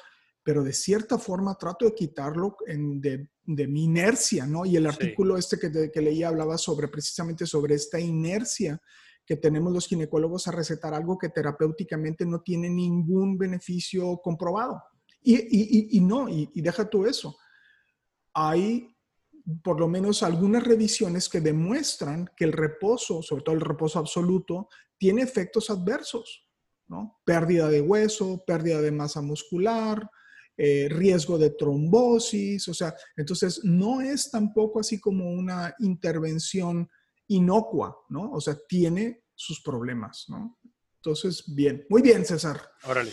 pero 0.47 0.63
de 0.63 0.73
cierta 0.73 1.19
forma 1.19 1.57
trato 1.59 1.87
de 1.87 1.95
quitarlo 1.97 2.57
en- 2.69 3.01
de, 3.01 3.29
de 3.43 3.67
mi 3.67 3.83
inercia, 3.83 4.47
¿no? 4.47 4.65
Y 4.65 4.77
el 4.77 4.85
Sí. 4.85 4.89
artículo 4.91 5.37
este 5.37 5.59
que, 5.59 5.71
te- 5.71 5.91
que 5.91 6.01
leí 6.01 6.23
hablaba 6.23 6.57
sobre 6.57 6.87
precisamente 6.87 7.47
sobre 7.47 7.75
esta 7.75 7.99
inercia 7.99 8.81
que 9.27 9.35
tenemos 9.37 9.73
los 9.73 9.89
ginecólogos 9.89 10.47
a 10.47 10.53
recetar 10.53 10.95
algo 10.95 11.19
que 11.19 11.31
terapéuticamente 11.31 12.25
no 12.25 12.43
tiene 12.43 12.71
ningún 12.71 13.37
beneficio 13.37 14.19
comprobado. 14.23 14.81
Y, 15.21 15.35
y- 15.35 15.41
y- 15.51 15.99
y 15.99 16.01
no, 16.01 16.29
y, 16.29 16.49
y 16.55 16.61
deja 16.63 16.89
tú 16.89 17.07
eso. 17.07 17.37
Hay 18.33 18.95
por 19.65 19.81
lo 19.81 19.89
menos 19.89 20.23
algunas 20.23 20.63
revisiones 20.63 21.29
que 21.29 21.41
demuestran 21.41 22.31
que 22.37 22.45
el 22.45 22.53
reposo, 22.53 23.21
sobre 23.21 23.43
todo 23.43 23.55
el 23.57 23.61
reposo 23.63 23.99
absoluto, 23.99 24.69
tiene 24.97 25.23
efectos 25.23 25.71
adversos, 25.71 26.49
¿no? 26.87 27.19
Pérdida 27.25 27.69
de 27.69 27.81
hueso, 27.81 28.45
pérdida 28.47 28.81
de 28.81 28.93
masa 28.93 29.23
muscular, 29.23 30.09
eh, 30.57 30.89
riesgo 30.91 31.37
de 31.39 31.51
trombosis, 31.51 32.67
o 32.69 32.75
sea, 32.75 32.95
entonces 33.17 33.61
no 33.65 34.01
es 34.01 34.31
tampoco 34.31 34.81
así 34.81 34.99
como 35.01 35.29
una 35.31 35.75
intervención 35.81 36.89
inocua, 37.29 37.97
¿no? 38.09 38.31
O 38.33 38.41
sea, 38.41 38.57
tiene 38.69 39.23
sus 39.35 39.61
problemas, 39.63 40.25
¿no? 40.29 40.59
Entonces, 40.97 41.45
bien, 41.55 41.85
muy 41.91 42.01
bien, 42.03 42.25
César. 42.25 42.61
Órale. 42.85 43.13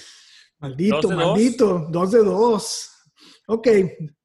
Maldito, 0.59 1.01
¿Dos 1.01 1.09
de 1.09 1.15
dos? 1.15 1.25
maldito, 1.25 1.87
dos 1.91 2.11
de 2.11 2.19
dos. 2.23 2.89
Ok, 3.47 3.67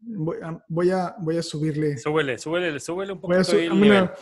voy 0.01 0.37
a, 0.43 0.65
voy 0.69 0.91
a, 0.91 1.17
voy 1.19 1.39
a 1.39 1.43
subirle. 1.43 1.97
Súbele, 1.99 2.39
súbele, 2.39 2.79
súbele 2.79 3.13
un 3.15 3.21
gonna- 3.21 4.15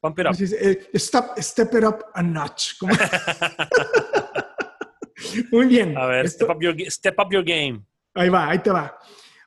Pump 0.00 0.18
it 0.18 0.26
up. 0.26 0.34
Eh, 0.40 0.88
step, 0.98 1.74
it 1.74 1.84
up 1.84 2.04
a 2.14 2.22
notch. 2.22 2.76
Muy 5.52 5.66
bien. 5.66 5.96
A 5.96 6.06
ver, 6.06 6.24
Esto- 6.24 6.46
step 6.46 6.56
up, 6.56 6.62
your, 6.62 6.74
step 6.90 7.14
up 7.18 7.28
your 7.30 7.44
game. 7.44 7.84
Ahí 8.20 8.28
va, 8.28 8.48
ahí 8.50 8.58
te 8.60 8.70
va. 8.70 8.98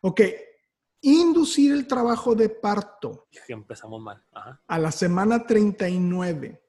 Ok, 0.01 0.21
inducir 1.01 1.73
el 1.73 1.87
trabajo 1.87 2.33
de 2.35 2.49
parto 2.49 3.27
Hijo, 3.31 3.43
Empezamos 3.49 4.01
mal. 4.01 4.23
Ajá. 4.31 4.61
a 4.67 4.79
la 4.79 4.91
semana 4.91 5.45
39 5.45 6.61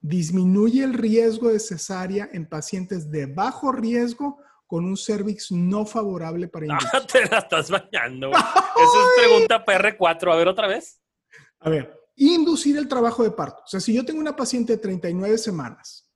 disminuye 0.00 0.84
el 0.84 0.94
riesgo 0.94 1.48
de 1.48 1.58
cesárea 1.58 2.28
en 2.32 2.48
pacientes 2.48 3.10
de 3.10 3.26
bajo 3.26 3.72
riesgo 3.72 4.38
con 4.66 4.84
un 4.84 4.96
cervix 4.96 5.50
no 5.52 5.86
favorable 5.86 6.48
para 6.48 6.66
inducir. 6.66 6.90
Ah, 6.92 7.06
te 7.06 7.26
la 7.26 7.38
estás 7.38 7.70
bañando. 7.70 8.30
Esa 8.30 8.40
es 8.40 9.24
pregunta 9.24 9.64
PR4. 9.64 10.32
A 10.32 10.36
ver, 10.36 10.48
otra 10.48 10.66
vez. 10.68 11.00
A 11.60 11.70
ver, 11.70 12.00
inducir 12.16 12.76
el 12.76 12.88
trabajo 12.88 13.22
de 13.22 13.30
parto. 13.30 13.62
O 13.64 13.66
sea, 13.66 13.80
si 13.80 13.94
yo 13.94 14.04
tengo 14.04 14.20
una 14.20 14.34
paciente 14.36 14.72
de 14.74 14.78
39 14.78 15.38
semanas, 15.38 16.10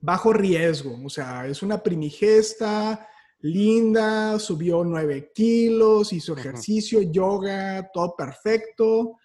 bajo 0.00 0.32
riesgo, 0.32 0.98
o 1.04 1.08
sea, 1.08 1.46
es 1.46 1.62
una 1.62 1.82
primigesta, 1.82 3.08
linda, 3.42 4.38
subió 4.38 4.84
9 4.84 5.32
kilos, 5.34 6.12
hizo 6.12 6.36
ejercicio, 6.36 7.02
yoga, 7.02 7.90
todo 7.92 8.14
perfecto, 8.16 9.18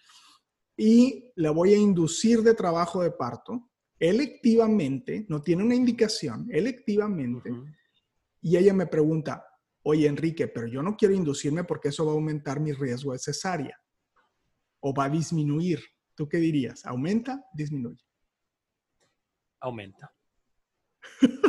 y 0.76 1.32
la 1.36 1.50
voy 1.52 1.74
a 1.74 1.78
inducir 1.78 2.42
de 2.42 2.54
trabajo 2.54 3.02
de 3.02 3.12
parto, 3.12 3.70
electivamente, 3.98 5.24
no 5.28 5.40
tiene 5.42 5.64
una 5.64 5.74
indicación, 5.74 6.48
electivamente, 6.50 7.50
y 8.40 8.56
ella 8.56 8.74
me 8.74 8.86
pregunta, 8.86 9.44
oye 9.82 10.06
Enrique, 10.06 10.48
pero 10.48 10.66
yo 10.66 10.82
no 10.82 10.96
quiero 10.96 11.14
inducirme 11.14 11.64
porque 11.64 11.88
eso 11.88 12.04
va 12.04 12.12
a 12.12 12.14
aumentar 12.14 12.60
mi 12.60 12.72
riesgo 12.72 13.12
de 13.12 13.18
cesárea 13.18 13.80
o 14.80 14.94
va 14.94 15.04
a 15.04 15.10
disminuir. 15.10 15.80
¿Tú 16.14 16.28
qué 16.28 16.38
dirías? 16.38 16.84
¿Aumenta? 16.84 17.44
¿Disminuye? 17.54 18.04
Aumenta. 19.60 20.12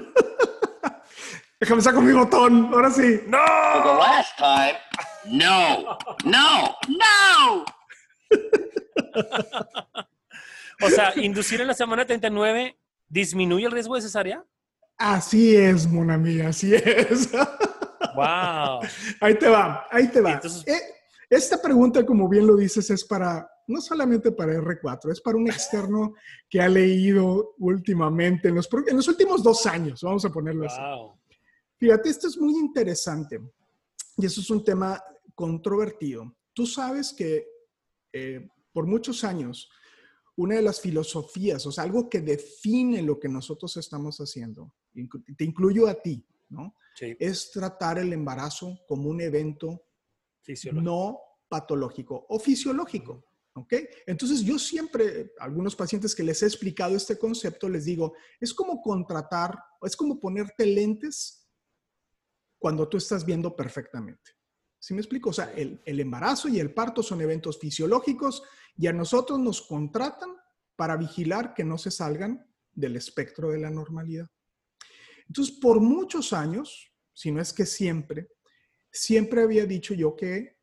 Déjame 1.59 1.81
sacar 1.81 2.01
mi 2.01 2.13
botón, 2.13 2.69
ahora 2.73 2.89
sí. 2.89 3.17
For 3.17 3.25
the 3.25 3.29
¡No! 3.31 3.97
last 3.99 4.37
time, 4.37 4.77
no, 5.25 5.97
no, 6.25 6.75
no! 6.87 7.65
O 10.81 10.89
sea, 10.89 11.11
inducir 11.17 11.59
en 11.59 11.67
la 11.67 11.73
semana 11.73 12.05
39 12.05 12.79
disminuye 13.09 13.65
el 13.65 13.71
riesgo 13.73 13.95
de 13.95 14.01
cesárea. 14.01 14.45
Así 14.97 15.53
es, 15.53 15.85
mona 15.87 16.17
mía, 16.17 16.47
así 16.49 16.73
es. 16.73 17.29
¡Wow! 18.15 18.79
ahí 19.19 19.35
te 19.37 19.49
va, 19.49 19.85
ahí 19.91 20.07
te 20.07 20.21
va. 20.21 20.31
Entonces- 20.33 20.65
Eh, 20.65 20.79
esta 21.29 21.61
pregunta, 21.61 22.05
como 22.05 22.29
bien 22.29 22.47
lo 22.47 22.55
dices, 22.55 22.89
es 22.91 23.03
para, 23.03 23.45
no 23.67 23.81
solamente 23.81 24.31
para 24.31 24.53
R4, 24.53 25.11
es 25.11 25.19
para 25.19 25.35
un 25.35 25.47
externo 25.47 26.13
que 26.49 26.61
ha 26.61 26.69
leído 26.69 27.55
últimamente, 27.59 28.47
en 28.47 28.55
los, 28.55 28.69
en 28.87 28.95
los 28.95 29.07
últimos 29.09 29.43
dos 29.43 29.65
años, 29.65 30.01
vamos 30.01 30.23
a 30.23 30.29
ponerlo 30.29 30.65
así. 30.65 30.79
Fíjate, 31.79 32.09
esto 32.09 32.27
es 32.27 32.37
muy 32.37 32.59
interesante 32.59 33.39
y 34.17 34.25
eso 34.25 34.41
es 34.41 34.49
un 34.49 34.63
tema 34.63 35.01
controvertido. 35.33 36.35
Tú 36.53 36.65
sabes 36.65 37.13
que 37.13 37.47
eh, 38.11 38.49
por 38.73 38.85
muchos 38.85 39.23
años, 39.23 39.69
una 40.35 40.55
de 40.55 40.61
las 40.61 40.81
filosofías, 40.81 41.65
o 41.65 41.71
sea, 41.71 41.85
algo 41.85 42.09
que 42.09 42.19
define 42.19 43.01
lo 43.01 43.17
que 43.17 43.29
nosotros 43.29 43.77
estamos 43.77 44.17
haciendo, 44.17 44.73
te 45.37 45.45
incluyo 45.45 45.87
a 45.87 45.93
ti, 45.95 46.25
¿no? 46.49 46.75
Sí, 46.95 47.15
Es 47.17 47.51
tratar 47.51 47.97
el 47.97 48.11
embarazo 48.11 48.79
como 48.85 49.09
un 49.09 49.21
evento 49.21 49.85
no 50.73 51.19
patológico 51.47 52.25
o 52.27 52.39
fisiológico, 52.39 53.25
¿Ok? 53.53 53.73
Entonces 54.05 54.41
yo 54.41 54.57
siempre, 54.59 55.33
a 55.39 55.45
algunos 55.45 55.75
pacientes 55.75 56.15
que 56.15 56.23
les 56.23 56.41
he 56.43 56.45
explicado 56.45 56.95
este 56.95 57.17
concepto, 57.17 57.67
les 57.67 57.85
digo, 57.85 58.13
es 58.39 58.53
como 58.53 58.81
contratar, 58.81 59.57
es 59.81 59.97
como 59.97 60.19
ponerte 60.19 60.65
lentes 60.65 61.38
cuando 62.59 62.87
tú 62.87 62.97
estás 62.97 63.25
viendo 63.25 63.55
perfectamente. 63.55 64.33
¿Sí 64.77 64.93
me 64.93 65.01
explico? 65.01 65.31
O 65.31 65.33
sea, 65.33 65.51
el, 65.53 65.81
embarazo 65.85 66.47
y 66.47 66.59
el 66.59 66.73
parto 66.73 67.01
son 67.01 67.21
eventos 67.21 67.57
fisiológicos 67.59 68.43
y 68.77 68.87
a 68.87 68.93
nosotros 68.93 69.39
nos 69.39 69.61
contratan 69.61 70.29
para 70.75 70.95
vigilar 70.95 71.53
que 71.53 71.65
no 71.65 71.77
se 71.77 71.91
salgan 71.91 72.45
del 72.71 72.95
espectro 72.95 73.49
de 73.49 73.59
la 73.59 73.69
normalidad. 73.69 74.29
Entonces, 75.27 75.55
por 75.59 75.81
muchos 75.81 76.31
años, 76.31 76.93
si 77.13 77.31
no 77.31 77.41
es 77.41 77.51
que 77.51 77.65
siempre, 77.65 78.29
siempre 78.91 79.41
había 79.41 79.65
dicho 79.65 79.93
yo 79.93 80.15
que 80.15 80.57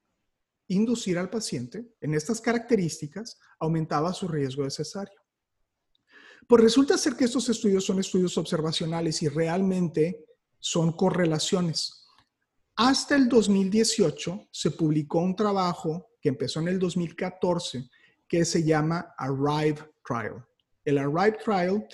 inducir 0.69 1.19
al 1.19 1.31
paciente 1.31 1.95
en 2.01 2.15
estas 2.15 2.41
características 2.41 3.39
aumentaba 3.59 4.13
su 4.13 4.27
riesgo 4.27 4.65
de 4.65 4.71
cesárea. 4.71 5.15
Pues 6.49 6.63
resulta 6.63 6.97
ser 6.97 7.15
que 7.15 7.25
estos 7.25 7.49
estudios 7.49 7.85
son 7.85 7.99
estudios 7.99 8.39
observacionales 8.39 9.23
y 9.23 9.29
realmente 9.29 10.25
son 10.67 10.91
correlaciones. 10.91 12.09
Hasta 12.75 13.15
el 13.15 13.29
2018 13.29 14.49
se 14.51 14.73
publicó 14.73 15.21
un 15.21 15.37
trabajo 15.37 16.09
que 16.21 16.29
empezó 16.29 16.59
en 16.59 16.67
el 16.67 16.81
2014 16.81 17.89
que 18.27 18.45
se 18.45 18.65
llama 18.65 19.15
Arrive 19.17 19.79
Trial. 20.05 20.45
El 20.85 20.99
Arrive 20.99 21.39
Trial 21.45 21.87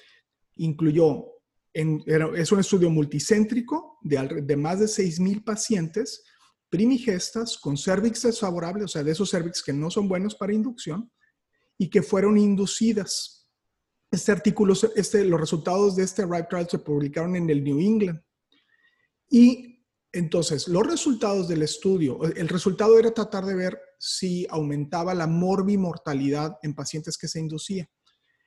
incluyó, 0.56 1.26
es 1.74 2.50
un 2.50 2.60
estudio 2.60 2.88
multicéntrico 2.88 3.98
de, 4.00 4.42
de 4.42 4.56
más 4.56 4.80
de 4.80 4.86
6.000 4.86 5.44
pacientes 5.44 6.24
primigestas 6.70 7.58
con 7.58 7.76
cervix 7.76 8.22
desfavorable, 8.22 8.84
o 8.84 8.88
sea, 8.88 9.04
de 9.04 9.12
esos 9.12 9.30
cervix 9.30 9.62
que 9.62 9.74
no 9.74 9.90
son 9.90 10.08
buenos 10.08 10.34
para 10.34 10.54
inducción 10.54 11.12
y 11.76 11.90
que 11.90 12.00
fueron 12.00 12.38
inducidas. 12.38 13.46
Este 14.10 14.32
artículo, 14.32 14.72
este, 14.96 15.26
los 15.26 15.38
resultados 15.38 15.94
de 15.94 16.04
este 16.04 16.22
Arrive 16.22 16.46
Trial 16.48 16.68
se 16.70 16.78
publicaron 16.78 17.36
en 17.36 17.50
el 17.50 17.62
New 17.62 17.78
England. 17.78 18.18
Y 19.32 19.82
entonces, 20.12 20.68
los 20.68 20.86
resultados 20.86 21.48
del 21.48 21.62
estudio, 21.62 22.22
el 22.22 22.48
resultado 22.48 22.98
era 22.98 23.12
tratar 23.12 23.46
de 23.46 23.54
ver 23.54 23.80
si 23.98 24.46
aumentaba 24.50 25.14
la 25.14 25.26
morbimortalidad 25.26 26.58
en 26.62 26.74
pacientes 26.74 27.16
que 27.16 27.28
se 27.28 27.40
inducía. 27.40 27.88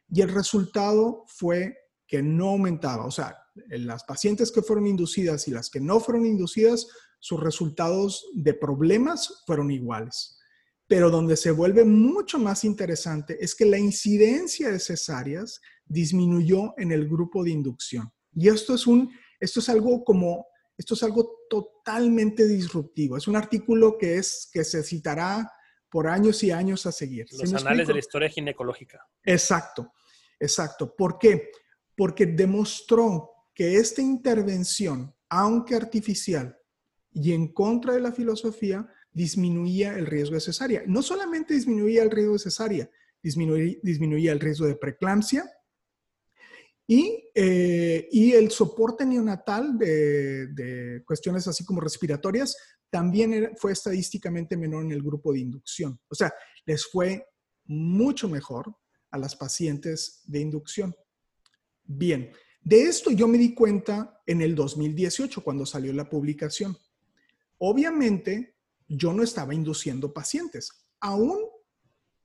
Y 0.08 0.22
el 0.22 0.30
resultado 0.30 1.26
fue 1.28 1.76
que 2.08 2.22
no 2.22 2.50
aumentaba. 2.50 3.08
O 3.08 3.12
sea, 3.12 3.36
en 3.72 3.88
las 3.88 4.04
pacientes 4.04 4.52
que 4.52 4.62
fueron 4.62 4.86
inducidas 4.86 5.48
y 5.48 5.52
las 5.52 5.72
que 5.72 5.80
no 5.80 6.00
fueron 6.00 6.28
inducidas, 6.28 6.86
sus 7.20 7.40
resultados 7.40 8.28
de 8.36 8.54
problemas 8.54 9.42
fueron 9.48 9.72
iguales. 9.72 10.38
Pero 10.86 11.10
donde 11.10 11.36
se 11.36 11.50
vuelve 11.50 11.84
mucho 11.84 12.38
más 12.38 12.64
interesante 12.64 13.44
es 13.44 13.56
que 13.56 13.66
la 13.66 13.80
incidencia 13.80 14.70
de 14.70 14.80
cesáreas 14.80 15.60
disminuyó 15.84 16.76
en 16.78 16.92
el 16.92 17.10
grupo 17.10 17.44
de 17.44 17.50
inducción. 17.50 18.12
Y 18.36 18.50
esto 18.50 18.76
es 18.76 18.86
un, 18.86 19.12
esto 19.40 19.62
es 19.62 19.70
algo 19.70 20.04
como, 20.04 20.46
esto 20.78 20.94
es 20.94 21.04
algo 21.04 21.46
totalmente 21.50 22.48
disruptivo. 22.48 23.18
Es 23.18 23.28
un 23.28 23.36
artículo 23.36 23.98
que 23.98 24.18
es, 24.18 24.50
que 24.52 24.64
se 24.64 24.84
citará 24.84 25.52
por 25.90 26.08
años 26.08 26.44
y 26.44 26.52
años 26.52 26.86
a 26.86 26.92
seguir. 26.92 27.26
Los 27.32 27.54
anales 27.54 27.88
de 27.88 27.94
la 27.94 28.00
historia 28.00 28.30
ginecológica. 28.30 29.08
Exacto, 29.24 29.94
exacto. 30.40 30.96
¿Por 30.96 31.18
qué? 31.18 31.52
Porque 31.96 32.26
demostró 32.26 33.32
que 33.54 33.78
esta 33.78 34.02
intervención, 34.02 35.16
aunque 35.30 35.76
artificial 35.76 36.58
y 37.14 37.32
en 37.32 37.54
contra 37.54 37.94
de 37.94 38.02
la 38.02 38.12
filosofía, 38.12 38.86
disminuía 39.14 39.98
el 39.98 40.06
riesgo 40.06 40.36
de 40.36 40.42
cesárea. 40.42 40.84
No 40.86 41.02
solamente 41.02 41.54
disminuía 41.54 42.04
el 42.04 42.12
riesgo 42.12 42.34
de 42.34 42.40
cesárea, 42.40 42.90
disminuía, 43.24 44.34
el 44.34 44.40
riesgo 44.42 44.66
de 44.66 44.76
preeclampsia 44.76 45.50
y, 46.88 47.30
eh, 47.34 48.08
el 48.12 48.52
soporte 48.52 49.06
neonatal 49.06 49.78
de, 49.78 50.48
de, 50.48 51.04
cuestiones 51.04 51.48
así 51.48 51.66
como 51.66 51.82
respiratorias 51.82 52.56
también 52.90 53.52
fue 53.58 53.72
estadísticamente 53.72 54.56
menor 54.56 54.84
en 54.86 54.92
el 54.92 55.02
grupo 55.02 55.34
de 55.34 55.40
inducción. 55.40 56.00
O 56.08 56.16
sea, 56.16 56.34
les 56.66 56.86
fue 56.86 57.26
mucho 57.66 58.30
mejor 58.30 58.76
a 59.10 59.18
las 59.18 59.36
pacientes 59.36 60.22
de 60.26 60.40
inducción. 60.40 60.96
Bien, 61.84 62.32
de 62.62 62.84
esto 62.84 63.12
yo 63.12 63.28
me 63.28 63.38
di 63.38 63.54
cuenta 63.54 64.22
en 64.26 64.42
el 64.42 64.56
2018 64.56 65.44
cuando 65.44 65.66
salió 65.66 65.94
la 65.94 66.10
publicación. 66.10 66.78
Obviamente, 67.58 68.56
yo 68.88 69.14
no 69.14 69.24
estaba 69.24 69.54
induciendo 69.54 70.14
pacientes, 70.14 70.88
aún 71.00 71.40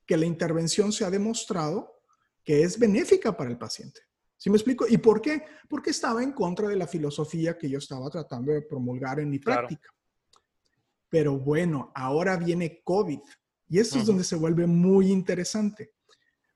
que 0.07 0.17
la 0.17 0.27
intervención 0.27 0.93
se 0.93 1.05
ha 1.05 1.11
demostrado 1.11 2.03
que 2.43 2.63
es 2.63 2.79
benéfica 2.79 3.37
para 3.37 3.51
el 3.51 3.59
paciente. 3.59 4.01
¿Sí 4.41 4.49
me 4.49 4.57
explico? 4.57 4.87
¿Y 4.89 4.97
por 4.97 5.21
qué? 5.21 5.45
Porque 5.69 5.91
estaba 5.91 6.23
en 6.23 6.33
contra 6.33 6.67
de 6.67 6.77
la 6.77 6.87
filosofía 6.87 7.59
que 7.59 7.69
yo 7.69 7.77
estaba 7.77 8.09
tratando 8.09 8.53
de 8.53 8.63
promulgar 8.63 9.21
en 9.21 9.29
mi 9.29 9.39
práctica. 9.39 9.91
Pero 11.11 11.39
bueno, 11.39 11.93
ahora 11.95 12.39
viene 12.39 12.81
COVID 12.83 13.21
y 13.69 13.79
esto 13.79 13.99
es 13.99 14.07
donde 14.07 14.25
se 14.25 14.37
vuelve 14.37 14.67
muy 14.67 15.13
interesante. 15.13 15.93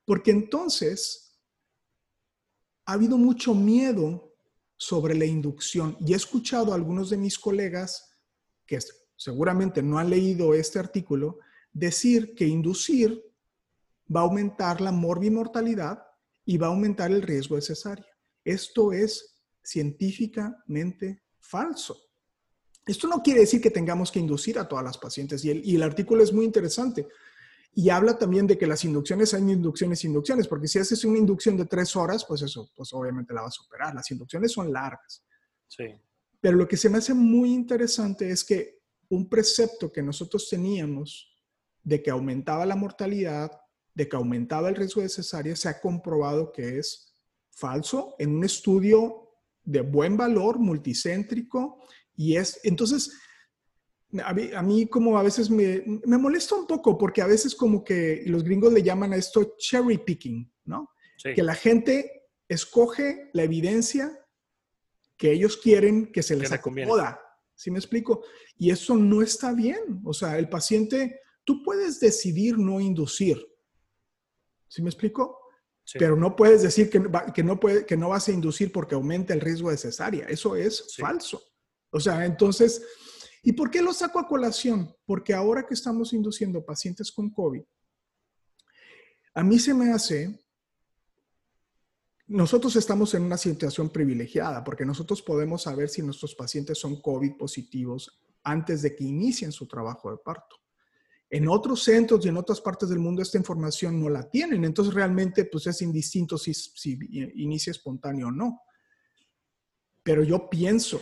Porque 0.06 0.30
entonces 0.30 1.38
ha 2.86 2.94
habido 2.94 3.18
mucho 3.18 3.54
miedo 3.54 4.34
sobre 4.78 5.14
la 5.14 5.26
inducción 5.26 5.94
y 6.00 6.14
he 6.14 6.16
escuchado 6.16 6.72
a 6.72 6.76
algunos 6.76 7.10
de 7.10 7.18
mis 7.18 7.38
colegas 7.38 8.16
que 8.64 8.78
seguramente 9.14 9.82
no 9.82 9.98
han 9.98 10.08
leído 10.08 10.54
este 10.54 10.78
artículo 10.78 11.38
decir 11.70 12.34
que 12.34 12.46
inducir 12.46 13.22
va 14.14 14.20
a 14.20 14.24
aumentar 14.24 14.80
la 14.80 14.90
morbimortalidad 14.90 16.02
y 16.44 16.58
va 16.58 16.66
a 16.66 16.70
aumentar 16.70 17.10
el 17.10 17.22
riesgo 17.22 17.56
de 17.56 17.62
cesárea. 17.62 18.06
Esto 18.44 18.92
es 18.92 19.42
científicamente 19.62 21.22
falso. 21.38 21.96
Esto 22.86 23.08
no 23.08 23.22
quiere 23.22 23.40
decir 23.40 23.60
que 23.60 23.70
tengamos 23.70 24.12
que 24.12 24.18
inducir 24.18 24.58
a 24.58 24.68
todas 24.68 24.84
las 24.84 24.98
pacientes 24.98 25.44
y 25.44 25.50
el, 25.50 25.64
y 25.64 25.76
el 25.76 25.82
artículo 25.82 26.22
es 26.22 26.32
muy 26.32 26.44
interesante 26.44 27.08
y 27.74 27.90
habla 27.90 28.16
también 28.16 28.46
de 28.46 28.56
que 28.56 28.66
las 28.66 28.84
inducciones 28.84 29.34
hay 29.34 29.42
inducciones 29.42 30.04
inducciones, 30.04 30.46
porque 30.46 30.68
si 30.68 30.78
haces 30.78 31.04
una 31.04 31.18
inducción 31.18 31.56
de 31.56 31.64
tres 31.64 31.96
horas, 31.96 32.24
pues 32.24 32.42
eso, 32.42 32.70
pues 32.76 32.92
obviamente 32.92 33.34
la 33.34 33.42
va 33.42 33.48
a 33.48 33.50
superar. 33.50 33.94
Las 33.94 34.10
inducciones 34.10 34.52
son 34.52 34.72
largas. 34.72 35.24
Sí. 35.66 35.86
Pero 36.40 36.56
lo 36.56 36.68
que 36.68 36.76
se 36.76 36.88
me 36.88 36.98
hace 36.98 37.14
muy 37.14 37.52
interesante 37.52 38.30
es 38.30 38.44
que 38.44 38.78
un 39.08 39.28
precepto 39.28 39.90
que 39.90 40.02
nosotros 40.02 40.48
teníamos 40.48 41.34
de 41.82 42.00
que 42.00 42.10
aumentaba 42.10 42.64
la 42.64 42.76
mortalidad, 42.76 43.50
de 43.94 44.08
que 44.08 44.16
aumentaba 44.16 44.68
el 44.68 44.76
riesgo 44.76 45.02
de 45.02 45.08
cesárea, 45.08 45.56
se 45.56 45.68
ha 45.68 45.80
comprobado 45.80 46.52
que 46.52 46.78
es 46.78 47.14
falso 47.50 48.16
en 48.18 48.36
un 48.36 48.44
estudio 48.44 49.30
de 49.62 49.80
buen 49.80 50.16
valor, 50.16 50.58
multicéntrico, 50.58 51.80
y 52.16 52.36
es, 52.36 52.60
entonces, 52.64 53.12
a 54.22 54.62
mí, 54.62 54.86
como 54.86 55.18
a 55.18 55.22
veces 55.22 55.50
me, 55.50 55.82
me, 56.04 56.18
molesta 56.18 56.54
un 56.54 56.66
poco 56.66 56.96
porque 56.96 57.22
a 57.22 57.26
veces 57.26 57.54
como 57.54 57.82
que 57.82 58.22
los 58.26 58.44
gringos 58.44 58.72
le 58.72 58.82
llaman 58.82 59.12
a 59.12 59.16
esto 59.16 59.56
cherry 59.58 59.98
picking, 59.98 60.52
¿no? 60.64 60.90
Que 61.22 61.42
la 61.42 61.54
gente 61.54 62.28
escoge 62.48 63.30
la 63.32 63.44
evidencia 63.44 64.12
que 65.16 65.32
ellos 65.32 65.56
quieren 65.56 66.12
que 66.12 66.22
se 66.22 66.36
les 66.36 66.52
acomoda. 66.52 67.20
¿Sí 67.54 67.70
me 67.70 67.78
explico? 67.78 68.22
Y 68.58 68.70
eso 68.70 68.96
no 68.96 69.22
está 69.22 69.52
bien. 69.52 70.00
O 70.04 70.12
sea, 70.12 70.38
el 70.38 70.48
paciente, 70.48 71.20
tú 71.44 71.62
puedes 71.62 72.00
decidir 72.00 72.58
no 72.58 72.80
inducir. 72.80 73.38
¿Sí 74.74 74.82
me 74.82 74.90
explico? 74.90 75.40
Pero 75.98 76.16
no 76.16 76.34
puedes 76.34 76.62
decir 76.62 76.88
que, 76.88 77.02
que, 77.34 77.42
no 77.42 77.60
puede, 77.60 77.84
que 77.84 77.96
no 77.96 78.08
vas 78.08 78.28
a 78.28 78.32
inducir 78.32 78.72
porque 78.72 78.94
aumenta 78.94 79.34
el 79.34 79.40
riesgo 79.40 79.70
de 79.70 79.76
cesárea. 79.76 80.26
Eso 80.26 80.56
es 80.56 80.96
falso. 80.96 81.42
O 81.90 82.00
sea, 82.00 82.24
entonces 82.24 82.82
¿Y 83.46 83.52
por 83.52 83.70
qué 83.70 83.82
lo 83.82 83.92
saco 83.92 84.18
a 84.18 84.26
colación? 84.26 84.96
Porque 85.04 85.34
ahora 85.34 85.66
que 85.66 85.74
estamos 85.74 86.14
induciendo 86.14 86.64
pacientes 86.64 87.12
con 87.12 87.28
COVID, 87.30 87.62
a 89.34 89.42
mí 89.44 89.58
se 89.58 89.74
me 89.74 89.92
hace, 89.92 90.42
nosotros 92.26 92.74
estamos 92.76 93.12
en 93.12 93.22
una 93.22 93.36
situación 93.36 93.90
privilegiada 93.90 94.64
porque 94.64 94.86
nosotros 94.86 95.20
podemos 95.20 95.64
saber 95.64 95.90
si 95.90 96.00
nuestros 96.00 96.34
pacientes 96.34 96.78
son 96.78 97.02
COVID 97.02 97.36
positivos 97.36 98.24
antes 98.42 98.80
de 98.80 98.96
que 98.96 99.04
inicien 99.04 99.52
su 99.52 99.68
trabajo 99.68 100.10
de 100.10 100.16
parto. 100.16 100.56
En 101.30 101.48
otros 101.48 101.82
centros 101.82 102.24
y 102.24 102.28
en 102.28 102.36
otras 102.36 102.60
partes 102.60 102.88
del 102.88 102.98
mundo 102.98 103.22
esta 103.22 103.38
información 103.38 104.00
no 104.00 104.08
la 104.08 104.28
tienen, 104.28 104.64
entonces 104.64 104.94
realmente 104.94 105.46
pues 105.46 105.66
es 105.66 105.82
indistinto 105.82 106.38
si, 106.38 106.54
si 106.54 106.98
inicia 107.34 107.70
espontáneo 107.70 108.28
o 108.28 108.32
no. 108.32 108.60
Pero 110.02 110.22
yo 110.22 110.48
pienso 110.48 111.00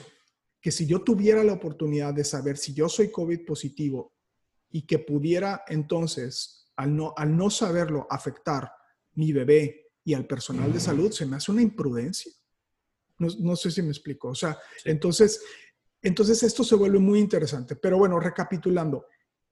que 0.60 0.70
si 0.70 0.86
yo 0.86 1.02
tuviera 1.02 1.42
la 1.42 1.54
oportunidad 1.54 2.14
de 2.14 2.24
saber 2.24 2.56
si 2.56 2.72
yo 2.72 2.88
soy 2.88 3.10
COVID 3.10 3.44
positivo 3.44 4.14
y 4.70 4.86
que 4.86 5.00
pudiera 5.00 5.64
entonces, 5.66 6.70
al 6.76 6.96
no, 6.96 7.12
al 7.16 7.36
no 7.36 7.50
saberlo, 7.50 8.06
afectar 8.08 8.70
mi 9.14 9.32
bebé 9.32 9.90
y 10.04 10.14
al 10.14 10.26
personal 10.26 10.72
de 10.72 10.80
salud, 10.80 11.10
se 11.10 11.26
me 11.26 11.36
hace 11.36 11.50
una 11.52 11.62
imprudencia. 11.62 12.32
No, 13.18 13.54
sé 13.54 13.70
si 13.70 13.82
me 13.82 13.90
explico. 13.90 14.28
O 14.28 14.34
sea, 14.34 14.58
entonces, 14.84 15.40
entonces 16.00 16.42
esto 16.42 16.64
se 16.64 16.74
vuelve 16.74 16.98
muy 16.98 17.20
interesante. 17.20 17.76
Pero 17.76 17.98
bueno, 17.98 18.18
recapitulando, 18.18 19.06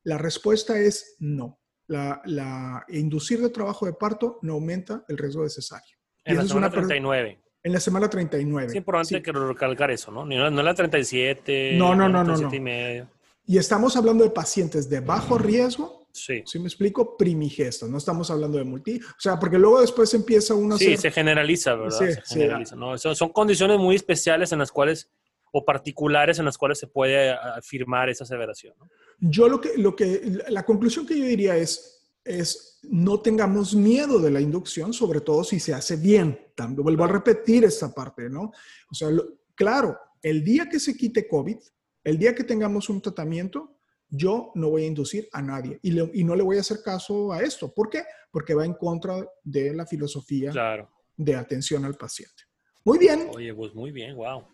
la 0.04 0.18
respuesta 0.18 0.78
es 0.78 1.16
no. 1.18 1.58
la, 1.86 2.22
la 2.24 2.84
inducir 2.88 3.40
de 3.40 3.48
trabajo 3.50 3.84
de 3.86 3.92
parto 3.94 4.38
no 4.42 4.52
aumenta 4.54 5.04
el 5.08 5.18
riesgo 5.18 5.42
de 5.42 5.50
cesárea. 5.50 5.96
En 6.24 6.36
la 6.36 6.42
esa 6.42 6.46
es 6.46 6.48
semana 6.50 6.66
una 6.68 6.74
per- 6.74 6.86
39. 6.86 7.40
En 7.62 7.72
la 7.72 7.80
semana 7.80 8.08
39. 8.08 8.66
Es 8.68 8.74
importante 8.76 9.16
Sí. 9.16 9.22
que 9.22 9.32
recalcar 9.32 9.90
eso, 9.90 10.10
¿no? 10.12 10.24
No, 10.24 10.50
no 10.50 10.62
la 10.62 10.72
37. 10.74 11.72
No, 11.76 11.94
no, 11.94 12.08
no, 12.08 12.22
no, 12.24 12.34
37 12.34 12.48
no. 12.50 12.54
y 12.56 12.60
medio. 12.60 13.08
Y 13.46 13.58
estamos 13.58 13.96
hablando 13.96 14.22
de 14.24 14.30
pacientes 14.30 14.88
de 14.88 15.00
bajo 15.00 15.36
riesgo, 15.36 16.06
Sí. 16.12 16.42
¿sí 16.46 16.58
me 16.58 16.66
explico? 16.66 17.16
Primigestos, 17.16 17.88
no 17.90 17.98
estamos 17.98 18.30
hablando 18.30 18.58
de 18.58 18.64
multi. 18.64 18.98
O 19.00 19.20
sea, 19.20 19.38
porque 19.38 19.58
luego 19.58 19.80
después 19.80 20.12
empieza 20.14 20.54
uno 20.54 20.76
a 20.76 20.78
Sí, 20.78 20.86
hacer- 20.94 20.98
se 21.00 21.10
generaliza, 21.10 21.74
¿verdad? 21.74 21.98
Sí, 21.98 22.06
se 22.06 22.14
sí. 22.24 22.34
generaliza, 22.34 22.76
¿no? 22.76 22.96
Son, 22.98 23.14
son 23.16 23.30
condiciones 23.30 23.78
muy 23.78 23.96
especiales 23.96 24.52
en 24.52 24.60
las 24.60 24.70
cuales, 24.72 25.10
o 25.52 25.64
particulares 25.64 26.38
en 26.38 26.44
las 26.44 26.56
cuales 26.58 26.78
se 26.78 26.86
puede 26.86 27.30
afirmar 27.30 28.08
esa 28.08 28.24
aseveración, 28.24 28.74
¿no? 28.78 28.88
Yo 29.18 29.48
lo 29.48 29.60
que, 29.60 29.76
lo 29.76 29.94
que, 29.94 30.42
la 30.48 30.64
conclusión 30.64 31.06
que 31.06 31.18
yo 31.18 31.24
diría 31.24 31.56
es, 31.56 32.10
es 32.24 32.78
no 32.84 33.20
tengamos 33.20 33.74
miedo 33.74 34.18
de 34.18 34.30
la 34.30 34.40
inducción, 34.40 34.92
sobre 34.92 35.20
todo 35.20 35.44
si 35.44 35.60
se 35.60 35.74
hace 35.74 35.96
bien. 35.96 36.38
También 36.54 36.82
vuelvo 36.82 37.04
a 37.04 37.08
repetir 37.08 37.64
esta 37.64 37.92
parte, 37.92 38.30
¿no? 38.30 38.52
O 38.90 38.94
sea, 38.94 39.10
lo- 39.10 39.40
claro, 39.54 39.98
el 40.22 40.42
día 40.42 40.68
que 40.68 40.80
se 40.80 40.96
quite 40.96 41.28
COVID, 41.28 41.58
el 42.04 42.18
día 42.18 42.34
que 42.34 42.44
tengamos 42.44 42.88
un 42.88 43.02
tratamiento, 43.02 43.76
yo 44.08 44.52
no 44.54 44.70
voy 44.70 44.84
a 44.84 44.86
inducir 44.86 45.28
a 45.32 45.42
nadie 45.42 45.78
y, 45.82 45.90
le- 45.90 46.10
y 46.14 46.24
no 46.24 46.34
le 46.34 46.42
voy 46.42 46.56
a 46.56 46.60
hacer 46.60 46.78
caso 46.82 47.32
a 47.32 47.42
esto. 47.42 47.72
¿Por 47.74 47.90
qué? 47.90 48.04
Porque 48.30 48.54
va 48.54 48.64
en 48.64 48.74
contra 48.74 49.14
de 49.44 49.74
la 49.74 49.84
filosofía 49.86 50.50
Claro. 50.50 50.88
de 51.16 51.34
atención 51.36 51.84
al 51.84 51.94
paciente. 51.96 52.44
Muy 52.84 52.96
bien, 52.98 53.28
Oye, 53.34 53.52
pues 53.54 53.74
muy 53.74 53.90
bien, 53.92 54.16
wow. 54.16 54.44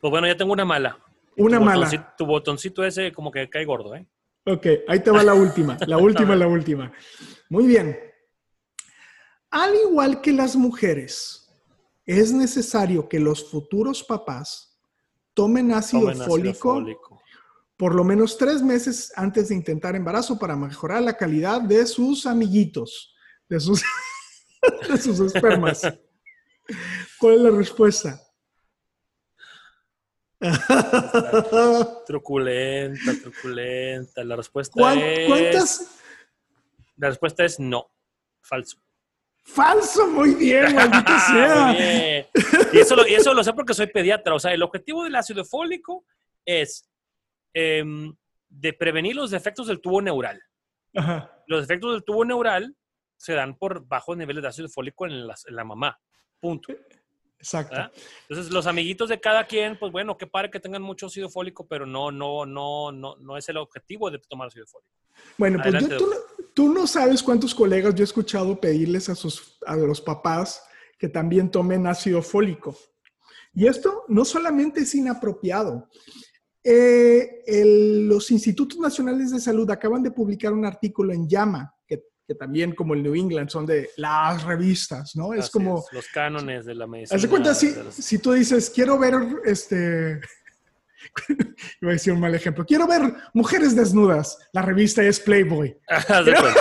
Pues 0.00 0.10
bueno, 0.10 0.26
ya 0.26 0.36
tengo 0.36 0.52
una 0.52 0.64
mala. 0.64 0.98
una 1.36 1.58
tu 1.58 1.64
mala. 1.64 1.86
botoncito- 1.86 2.14
tu 2.16 2.26
botoncito 2.26 2.84
ese 2.84 3.12
como 3.12 3.30
que 3.30 3.48
cae 3.50 3.64
gordo, 3.64 3.94
¿eh? 3.94 4.06
Ok, 4.44 4.66
ahí 4.88 5.00
te 5.00 5.10
va 5.10 5.22
la 5.22 5.34
última, 5.34 5.76
la 5.86 5.98
última, 5.98 6.36
la 6.36 6.46
última. 6.46 6.92
Muy 7.48 7.66
bien. 7.66 7.98
Al 9.50 9.74
igual 9.74 10.20
que 10.20 10.32
las 10.32 10.56
mujeres, 10.56 11.48
es 12.04 12.32
necesario 12.32 13.08
que 13.08 13.18
los 13.18 13.50
futuros 13.50 14.04
papás 14.04 14.78
tomen 15.34 15.72
ácido, 15.72 16.02
Tomen 16.02 16.20
ácido 16.22 16.30
fólico, 16.36 16.74
fólico. 16.74 17.22
por 17.76 17.94
lo 17.94 18.04
menos 18.04 18.38
tres 18.38 18.62
meses 18.62 19.12
antes 19.16 19.48
de 19.48 19.54
intentar 19.56 19.96
embarazo 19.96 20.38
para 20.38 20.56
mejorar 20.56 21.02
la 21.02 21.16
calidad 21.16 21.60
de 21.60 21.84
sus 21.86 22.26
amiguitos, 22.26 23.14
de 23.48 23.58
sus, 23.60 23.82
de 24.88 24.96
sus 24.98 25.20
espermas. 25.20 25.82
¿Cuál 27.18 27.34
es 27.34 27.40
la 27.40 27.50
respuesta? 27.50 28.20
Truculenta, 32.06 33.12
truculenta. 33.22 34.24
La 34.24 34.36
respuesta 34.36 34.72
¿Cuán- 34.74 34.98
es... 34.98 35.26
¿Cuántas? 35.28 36.00
La 36.96 37.08
respuesta 37.08 37.44
es 37.44 37.58
no. 37.60 37.90
Falso. 38.42 38.78
Falso, 39.44 40.06
muy 40.08 40.34
bien, 40.34 40.74
maldito 40.74 41.04
Ah, 41.06 41.26
sea. 41.32 41.64
muy 41.66 41.76
bien. 41.76 42.26
Y 42.72 42.78
eso, 42.78 42.96
lo, 42.96 43.06
y 43.06 43.14
eso 43.14 43.32
lo 43.32 43.44
sé 43.44 43.52
porque 43.52 43.74
soy 43.74 43.86
pediatra. 43.86 44.34
O 44.34 44.38
sea, 44.38 44.52
el 44.52 44.62
objetivo 44.62 45.04
del 45.04 45.14
ácido 45.14 45.44
fólico 45.44 46.04
es 46.44 46.88
em, 47.54 48.14
de 48.48 48.72
prevenir 48.72 49.14
los 49.16 49.30
defectos 49.30 49.66
del 49.68 49.80
tubo 49.80 50.00
neural. 50.02 50.42
Ajá. 50.94 51.30
Los 51.46 51.66
defectos 51.68 51.92
del 51.92 52.04
tubo 52.04 52.24
neural 52.24 52.74
se 53.16 53.34
dan 53.34 53.56
por 53.56 53.86
bajos 53.86 54.16
niveles 54.16 54.42
de 54.42 54.48
ácido 54.48 54.68
fólico 54.68 55.06
en 55.06 55.26
la, 55.26 55.34
en 55.46 55.54
la 55.56 55.64
mamá. 55.64 55.98
Punto. 56.40 56.72
Exacto. 57.38 57.74
¿verdad? 57.74 57.92
Entonces, 58.28 58.52
los 58.52 58.66
amiguitos 58.66 59.08
de 59.08 59.20
cada 59.20 59.46
quien, 59.46 59.78
pues 59.78 59.92
bueno, 59.92 60.16
qué 60.16 60.26
padre 60.26 60.50
que 60.50 60.60
tengan 60.60 60.82
mucho 60.82 61.06
ácido 61.06 61.28
fólico, 61.28 61.66
pero 61.66 61.86
no, 61.86 62.10
no, 62.10 62.46
no, 62.46 62.90
no, 62.92 63.16
no 63.16 63.36
es 63.36 63.48
el 63.48 63.56
objetivo 63.58 64.10
de 64.10 64.18
tomar 64.18 64.48
ácido 64.48 64.66
fólico. 64.66 64.90
Bueno, 65.38 65.58
pues 65.62 65.88
yo- 65.88 65.96
tú, 65.98 66.06
no- 66.06 66.46
tú 66.54 66.72
no 66.72 66.86
sabes 66.86 67.22
cuántos 67.22 67.54
colegas 67.54 67.94
yo 67.94 68.02
he 68.02 68.04
escuchado 68.04 68.58
pedirles 68.60 69.08
a, 69.08 69.14
sus, 69.14 69.58
a 69.66 69.76
los 69.76 70.00
papás 70.00 70.62
que 70.98 71.08
también 71.08 71.50
tomen 71.50 71.86
ácido 71.86 72.22
fólico. 72.22 72.76
Y 73.54 73.66
esto 73.66 74.04
no 74.08 74.24
solamente 74.24 74.80
es 74.80 74.94
inapropiado. 74.94 75.88
Eh, 76.64 77.42
el- 77.46 78.08
los 78.08 78.30
institutos 78.30 78.78
nacionales 78.78 79.30
de 79.30 79.40
salud 79.40 79.70
acaban 79.70 80.02
de 80.02 80.10
publicar 80.10 80.52
un 80.52 80.64
artículo 80.64 81.12
en 81.12 81.28
Llama, 81.28 81.72
que, 82.26 82.34
también 82.34 82.74
como 82.74 82.94
el 82.94 83.02
New 83.02 83.14
England 83.14 83.48
son 83.48 83.66
de 83.66 83.90
las 83.96 84.42
revistas, 84.42 85.14
¿no? 85.16 85.32
Es 85.32 85.50
como, 85.50 85.78
es, 85.78 85.92
los 85.92 86.08
cánones 86.08 86.64
de 86.64 86.74
la 86.74 86.86
medicina. 86.86 87.16
haz 87.16 87.22
de 87.22 87.28
cuenta, 87.28 87.54
si, 87.54 87.74
si 87.90 88.18
tú 88.18 88.32
dices, 88.32 88.70
quiero 88.70 88.98
ver, 88.98 89.14
este, 89.44 90.20
iba 91.80 91.90
a 91.90 91.94
decir 91.94 92.12
un 92.12 92.20
mal 92.20 92.34
ejemplo, 92.34 92.64
quiero 92.64 92.86
ver 92.86 93.14
mujeres 93.32 93.76
desnudas, 93.76 94.38
la 94.52 94.62
revista 94.62 95.02
es 95.02 95.20
Playboy. 95.20 95.76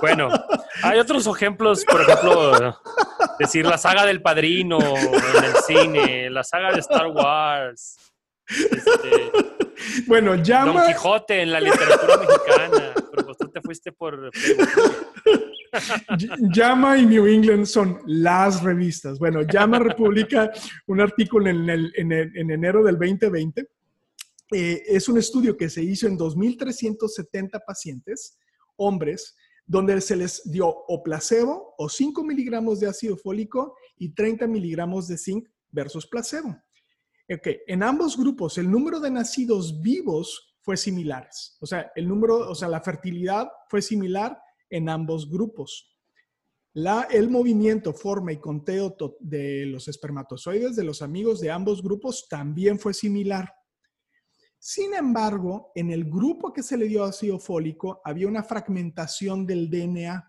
Bueno, 0.00 0.30
hay 0.82 0.98
otros 0.98 1.28
ejemplos, 1.28 1.84
por 1.84 2.00
ejemplo, 2.00 2.76
decir 3.38 3.64
la 3.64 3.78
saga 3.78 4.04
del 4.04 4.20
padrino 4.20 4.78
en 4.80 5.44
el 5.44 5.54
cine, 5.64 6.30
la 6.30 6.42
saga 6.42 6.72
de 6.72 6.80
Star 6.80 7.06
Wars, 7.06 7.98
este, 8.48 9.32
Bueno, 10.06 10.32
Don 10.32 10.44
llama, 10.44 10.86
Quijote 10.86 11.42
en 11.42 11.52
la 11.52 11.60
literatura 11.60 12.16
mexicana, 12.18 12.94
pero 13.10 13.26
pues 13.26 13.38
tú 13.38 13.48
te 13.48 13.60
fuiste 13.72 13.92
por 13.92 14.30
y 16.98 17.06
New 17.06 17.26
England 17.26 17.64
son 17.64 18.00
las 18.06 18.62
revistas. 18.62 19.18
Bueno, 19.18 19.40
Llama 19.42 19.78
republica 19.78 20.50
un 20.86 21.00
artículo 21.00 21.48
en, 21.48 21.68
el- 21.70 21.92
en 21.96 22.12
en 22.12 22.50
enero 22.50 22.84
del 22.84 22.98
2020. 22.98 23.66
Eh, 24.54 24.82
es 24.86 25.08
un 25.08 25.16
estudio 25.16 25.56
que 25.56 25.70
se 25.70 25.82
hizo 25.82 26.06
en 26.06 26.18
2.370 26.18 27.62
pacientes, 27.66 28.38
hombres, 28.76 29.34
donde 29.66 29.98
se 30.02 30.16
les 30.16 30.42
dio 30.50 30.66
o 30.68 31.02
placebo 31.02 31.74
o 31.78 31.88
5 31.88 32.22
miligramos 32.24 32.80
de 32.80 32.88
ácido 32.88 33.16
fólico 33.16 33.74
y 33.96 34.12
30 34.12 34.46
miligramos 34.48 35.08
de 35.08 35.16
zinc 35.16 35.48
versus 35.70 36.06
placebo. 36.06 36.54
Ok, 37.32 37.48
En 37.66 37.82
ambos 37.82 38.18
grupos, 38.18 38.58
el 38.58 38.70
número 38.70 39.00
de 39.00 39.10
nacidos 39.10 39.80
vivos 39.80 40.51
fue 40.62 40.76
similares. 40.76 41.56
O 41.60 41.66
sea, 41.66 41.92
el 41.94 42.08
número, 42.08 42.50
o 42.50 42.54
sea, 42.54 42.68
la 42.68 42.80
fertilidad 42.80 43.48
fue 43.68 43.82
similar 43.82 44.40
en 44.70 44.88
ambos 44.88 45.28
grupos. 45.28 45.88
La, 46.74 47.02
el 47.10 47.28
movimiento, 47.28 47.92
forma 47.92 48.32
y 48.32 48.40
conteo 48.40 48.96
de 49.20 49.66
los 49.66 49.88
espermatozoides 49.88 50.74
de 50.74 50.84
los 50.84 51.02
amigos 51.02 51.40
de 51.40 51.50
ambos 51.50 51.82
grupos 51.82 52.26
también 52.28 52.78
fue 52.78 52.94
similar. 52.94 53.52
Sin 54.58 54.94
embargo, 54.94 55.72
en 55.74 55.90
el 55.90 56.04
grupo 56.04 56.52
que 56.52 56.62
se 56.62 56.78
le 56.78 56.86
dio 56.86 57.04
ácido 57.04 57.38
fólico 57.38 58.00
había 58.04 58.28
una 58.28 58.44
fragmentación 58.44 59.44
del 59.44 59.68
DNA. 59.68 60.26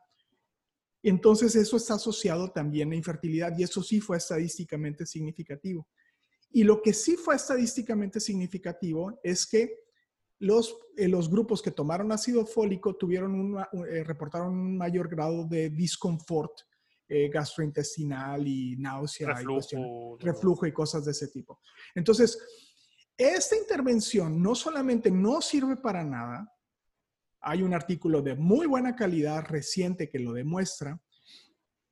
Entonces 1.03 1.55
eso 1.55 1.77
está 1.77 1.93
asociado 1.93 2.51
también 2.51 2.91
a 2.91 2.95
infertilidad 2.95 3.57
y 3.57 3.63
eso 3.63 3.83
sí 3.83 4.01
fue 4.01 4.17
estadísticamente 4.17 5.05
significativo. 5.05 5.87
Y 6.51 6.63
lo 6.63 6.81
que 6.81 6.93
sí 6.93 7.15
fue 7.15 7.35
estadísticamente 7.35 8.19
significativo 8.19 9.19
es 9.23 9.47
que 9.47 9.82
los, 10.43 10.75
eh, 10.97 11.07
los 11.07 11.29
grupos 11.29 11.61
que 11.61 11.71
tomaron 11.71 12.11
ácido 12.11 12.45
fólico 12.45 12.95
tuvieron 12.95 13.33
una- 13.33 13.69
eh, 13.89 14.03
reportaron 14.03 14.53
un 14.53 14.77
mayor 14.77 15.07
grado 15.09 15.45
de 15.45 15.69
disconfort 15.69 16.51
eh, 17.09 17.29
gastrointestinal 17.29 18.47
y 18.47 18.75
náusea 18.77 19.41
y 19.41 19.45
cuestiones- 19.45 19.87
Reflujo. 19.87 20.17
reflujo 20.19 20.65
y 20.65 20.71
cosas 20.73 21.05
de 21.05 21.11
ese 21.11 21.27
tipo. 21.27 21.59
Entonces, 21.93 22.39
esta 23.17 23.55
intervención 23.55 24.41
no 24.41 24.55
solamente 24.55 25.11
no 25.11 25.41
sirve 25.41 25.75
para 25.77 26.03
nada, 26.03 26.49
hay 27.41 27.61
un 27.61 27.73
artículo 27.73 28.21
de 28.21 28.35
muy 28.35 28.65
buena 28.67 28.95
calidad 28.95 29.45
reciente 29.45 30.09
que 30.09 30.17
lo 30.19 30.31
demuestra, 30.33 30.99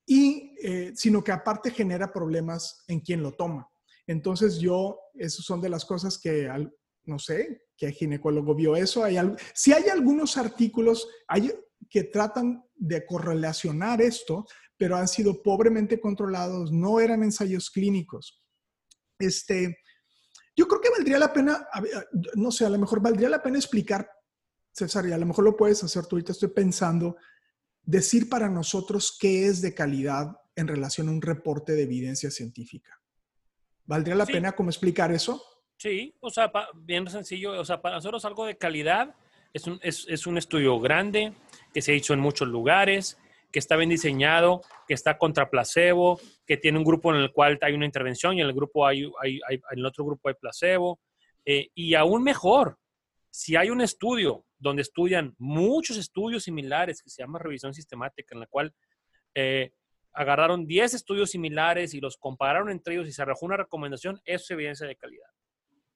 y, 0.05 0.55
eh, 0.63 0.91
sino 0.95 1.23
que 1.23 1.31
aparte 1.31 1.71
genera 1.71 2.11
problemas 2.11 2.83
en 2.87 2.99
quien 3.01 3.21
lo 3.21 3.33
toma. 3.33 3.69
Entonces 4.07 4.59
yo, 4.59 4.97
esas 5.13 5.45
son 5.45 5.61
de 5.61 5.69
las 5.69 5.85
cosas 5.85 6.17
que, 6.17 6.49
al- 6.49 6.73
no 7.05 7.19
sé, 7.19 7.63
que 7.77 7.91
ginecólogo 7.91 8.53
vio 8.55 8.75
eso. 8.75 9.03
Hay 9.03 9.17
al- 9.17 9.37
si 9.53 9.73
hay 9.73 9.85
algunos 9.89 10.37
artículos 10.37 11.07
hay, 11.27 11.51
que 11.89 12.03
tratan 12.05 12.63
de 12.75 13.05
correlacionar 13.05 14.01
esto, 14.01 14.45
pero 14.77 14.95
han 14.95 15.07
sido 15.07 15.41
pobremente 15.41 15.99
controlados, 15.99 16.71
no 16.71 16.99
eran 16.99 17.23
ensayos 17.23 17.69
clínicos. 17.69 18.43
Este, 19.19 19.77
yo 20.55 20.67
creo 20.67 20.81
que 20.81 20.89
valdría 20.89 21.19
la 21.19 21.33
pena, 21.33 21.67
no 22.35 22.51
sé, 22.51 22.65
a 22.65 22.69
lo 22.69 22.77
mejor 22.79 23.01
valdría 23.01 23.29
la 23.29 23.41
pena 23.43 23.57
explicar, 23.57 24.09
César, 24.71 25.05
y 25.07 25.11
a 25.11 25.17
lo 25.17 25.25
mejor 25.25 25.43
lo 25.43 25.57
puedes 25.57 25.83
hacer 25.83 26.05
tú 26.05 26.15
ahorita, 26.15 26.31
estoy 26.31 26.49
pensando, 26.49 27.17
decir 27.83 28.29
para 28.29 28.47
nosotros 28.49 29.17
qué 29.19 29.47
es 29.47 29.61
de 29.61 29.73
calidad 29.73 30.37
en 30.55 30.67
relación 30.67 31.09
a 31.09 31.11
un 31.11 31.21
reporte 31.21 31.73
de 31.73 31.83
evidencia 31.83 32.31
científica. 32.31 32.99
¿Valdría 33.85 34.15
la 34.15 34.25
Sí. 34.25 34.33
pena 34.33 34.51
como 34.53 34.69
explicar 34.69 35.11
eso? 35.11 35.43
Sí, 35.81 36.13
o 36.19 36.29
sea, 36.29 36.51
pa- 36.51 36.69
bien 36.75 37.09
sencillo. 37.09 37.59
O 37.59 37.65
sea, 37.65 37.81
para 37.81 37.95
nosotros 37.95 38.23
algo 38.25 38.45
de 38.45 38.55
calidad 38.55 39.15
es 39.51 39.65
un, 39.65 39.79
es, 39.81 40.27
un 40.27 40.37
estudio 40.37 40.79
grande 40.79 41.33
que 41.73 41.81
se 41.81 41.91
ha 41.91 41.95
hecho 41.95 42.13
en 42.13 42.19
muchos 42.19 42.47
lugares, 42.47 43.17
que 43.51 43.57
está 43.57 43.75
bien 43.77 43.89
diseñado, 43.89 44.61
que 44.87 44.93
está 44.93 45.17
contra 45.17 45.49
placebo, 45.49 46.21
que 46.45 46.57
tiene 46.57 46.77
un 46.77 46.83
grupo 46.83 47.11
en 47.11 47.19
el 47.21 47.31
cual 47.31 47.57
hay 47.63 47.73
una 47.73 47.87
intervención 47.87 48.37
y 48.37 48.41
en 48.41 48.47
el 48.47 48.53
grupo 48.53 48.85
hay, 48.85 49.11
hay, 49.23 49.39
hay- 49.49 49.55
en 49.71 49.79
el 49.79 49.85
otro 49.87 50.05
grupo 50.05 50.29
hay 50.29 50.35
placebo. 50.35 50.99
Eh, 51.45 51.69
y 51.73 51.95
aún 51.95 52.21
mejor, 52.21 52.77
si 53.31 53.55
hay 53.55 53.71
un 53.71 53.81
estudio 53.81 54.45
donde 54.59 54.83
estudian 54.83 55.33
muchos 55.39 55.97
estudios 55.97 56.43
similares 56.43 57.01
que 57.01 57.09
se 57.09 57.23
llama 57.23 57.39
revisión 57.39 57.73
sistemática, 57.73 58.35
en 58.35 58.41
la 58.41 58.45
cual 58.45 58.71
eh, 59.33 59.71
agarraron 60.13 60.67
10 60.67 60.93
estudios 60.93 61.31
similares 61.31 61.95
y 61.95 61.99
los 62.01 62.17
compararon 62.17 62.69
entre 62.69 62.93
ellos 62.93 63.07
y 63.07 63.13
se 63.13 63.23
arrojó 63.23 63.47
una 63.47 63.57
recomendación, 63.57 64.21
eso 64.25 64.43
es 64.43 64.51
evidencia 64.51 64.85
de 64.85 64.95
calidad. 64.95 65.30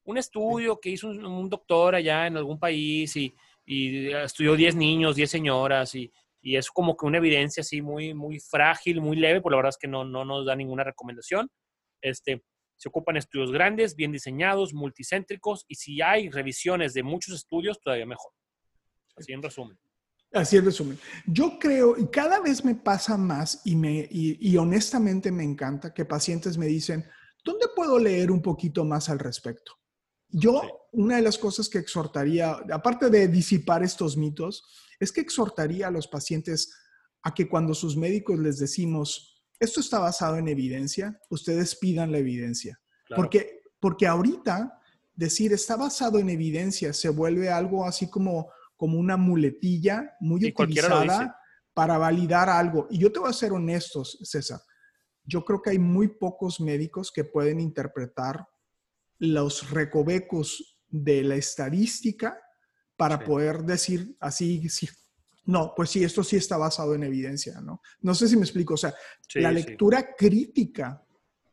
Un 0.06 0.18
estudio 0.18 0.80
que 0.80 0.89
hizo 0.89 1.08
un, 1.08 1.50
doctor 1.50 1.96
allá 1.96 2.28
en 2.28 2.38
algún 2.38 2.60
país 2.60 3.15
y, 3.15 3.36
estudió 3.68 4.56
10 4.56 4.76
niños, 4.76 5.15
10 5.15 5.30
señoras 5.30 5.96
y, 5.96 6.12
es 6.41 6.70
como 6.70 6.96
que 6.96 7.08
una 7.08 7.18
evidencia 7.18 7.62
así 7.62 7.82
muy, 7.82 8.13
muy 8.13 8.39
frágil, 8.39 9.02
muy 9.02 9.18
leve, 9.18 9.41
pues 9.41 9.52
la 9.52 9.58
verdad 9.58 9.70
es 9.70 9.78
que 9.78 9.88
no, 9.88 10.06
no 10.06 10.24
nos 10.24 10.46
da 10.46 10.56
ninguna 10.56 10.84
recomendación. 10.84 11.50
Este, 12.02 12.44
se 12.78 12.89
ocupan 12.89 13.18
estudios 13.18 13.52
grandes, 13.52 13.96
bien 13.96 14.12
diseñados, 14.12 14.74
multicéntricos 14.74 15.65
y 15.68 15.76
si 15.76 16.02
hay 16.02 16.30
revisiones 16.30 16.94
de 16.94 17.04
muchos 17.04 17.36
estudios, 17.36 17.80
todavía 17.82 18.06
mejor. 18.06 18.32
Así 19.15 19.32
en 19.32 19.41
resumen. 19.41 19.78
Así 20.34 20.58
en 20.58 20.65
resumen. 20.65 21.00
Yo 21.26 21.58
creo, 21.58 21.98
y 21.98 22.08
cada 22.08 22.41
vez 22.41 22.65
me 22.65 22.76
pasa 22.76 23.15
más 23.15 23.62
y, 23.65 23.76
me, 23.76 24.08
y, 24.12 24.58
honestamente 24.58 25.32
me 25.32 25.44
encanta 25.44 25.94
que 25.94 26.04
pacientes 26.04 26.58
me 26.58 26.65
dicen, 26.65 27.06
¿dónde 27.44 27.68
puedo 27.74 27.98
leer 27.98 28.32
un 28.32 28.41
poquito 28.41 28.84
más 28.84 29.10
al 29.10 29.20
respecto? 29.20 29.74
Yo, 30.38 30.88
una 30.91 31.17
de 31.17 31.21
las 31.21 31.38
cosas 31.38 31.69
que 31.69 31.78
exhortaría, 31.78 32.58
aparte 32.71 33.10
de 33.10 33.28
disipar 33.28 33.84
estos 33.84 34.17
mitos, 34.17 34.63
es 35.00 35.12
que 35.12 35.21
exhortaría 35.21 35.88
a 35.88 35.91
los 35.91 36.08
pacientes 36.08 36.74
a 37.24 37.34
que 37.34 37.48
cuando 37.48 37.74
sus 37.74 37.95
médicos 37.95 38.39
les 38.39 38.60
decimos, 38.60 39.43
esto 39.60 39.80
está 39.80 40.00
basado 40.00 40.38
en 40.38 40.48
evidencia, 40.48 41.19
ustedes 41.30 41.76
pidan 41.76 42.12
la 42.12 42.17
evidencia. 42.17 42.80
Porque, 43.15 43.62
porque 43.80 44.08
ahorita 44.08 44.80
decir 45.13 45.54
está 45.54 45.76
basado 45.76 46.19
en 46.19 46.30
evidencia 46.30 46.91
se 46.91 47.10
vuelve 47.10 47.50
algo 47.50 47.86
así 47.86 48.10
como 48.10 48.50
como 48.78 49.00
una 49.00 49.17
muletilla 49.17 50.15
muy 50.19 50.45
utilizada 50.45 51.38
para 51.74 51.98
validar 51.98 52.50
algo. 52.50 52.88
Y 52.89 53.00
yo 53.00 53.12
te 53.12 53.19
voy 53.19 53.30
a 53.30 53.34
ser 53.34 53.54
honesto, 53.54 54.04
César. 54.06 54.62
Yo 55.24 55.43
creo 55.43 55.62
que 55.62 55.71
hay 55.71 55.80
muy 55.80 56.08
pocos 56.08 56.60
médicos 56.60 57.12
que 57.12 57.24
pueden 57.24 57.60
interpretar 57.60 58.48
los 59.19 59.69
recovecos 59.71 60.78
de 60.89 61.23
la 61.23 61.36
estadística 61.36 62.39
para 62.95 63.19
poder 63.19 63.63
decir 63.63 64.15
así, 64.19 64.69
sí, 64.69 64.88
no, 65.45 65.73
pues 65.75 65.89
sí, 65.91 66.04
esto 66.04 66.23
sí 66.23 66.38
está 66.38 66.58
basado 66.58 66.95
en 66.95 67.04
evidencia, 67.04 67.62
¿no? 67.62 67.82
No 68.01 68.15
sé 68.15 68.28
si 68.28 68.36
me 68.36 68.43
explico, 68.43 68.73
o 68.73 68.78
sea, 68.78 68.93
la 69.36 69.51
lectura 69.51 70.15
crítica 70.15 71.04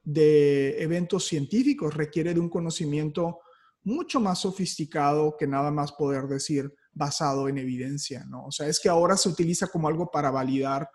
de 0.03 0.83
eventos 0.83 1.27
científicos 1.27 1.95
requiere 1.95 2.33
de 2.33 2.41
un 2.41 2.49
conocimiento 2.49 3.41
mucho 3.85 4.21
más 4.21 4.41
sofisticado 4.41 5.37
que 5.37 5.47
nada 5.47 5.71
más 5.71 5.93
poder 5.93 6.25
decir, 6.27 6.73
basado 6.93 7.49
en 7.49 7.59
evidencia, 7.59 8.25
¿no? 8.25 8.47
O 8.47 8.53
sea, 8.53 8.69
es 8.69 8.79
que 8.81 8.89
ahora 8.89 9.17
se 9.17 9.29
utiliza 9.29 9.67
como 9.67 9.89
algo 9.89 10.11
para 10.11 10.31
validar 10.31 10.89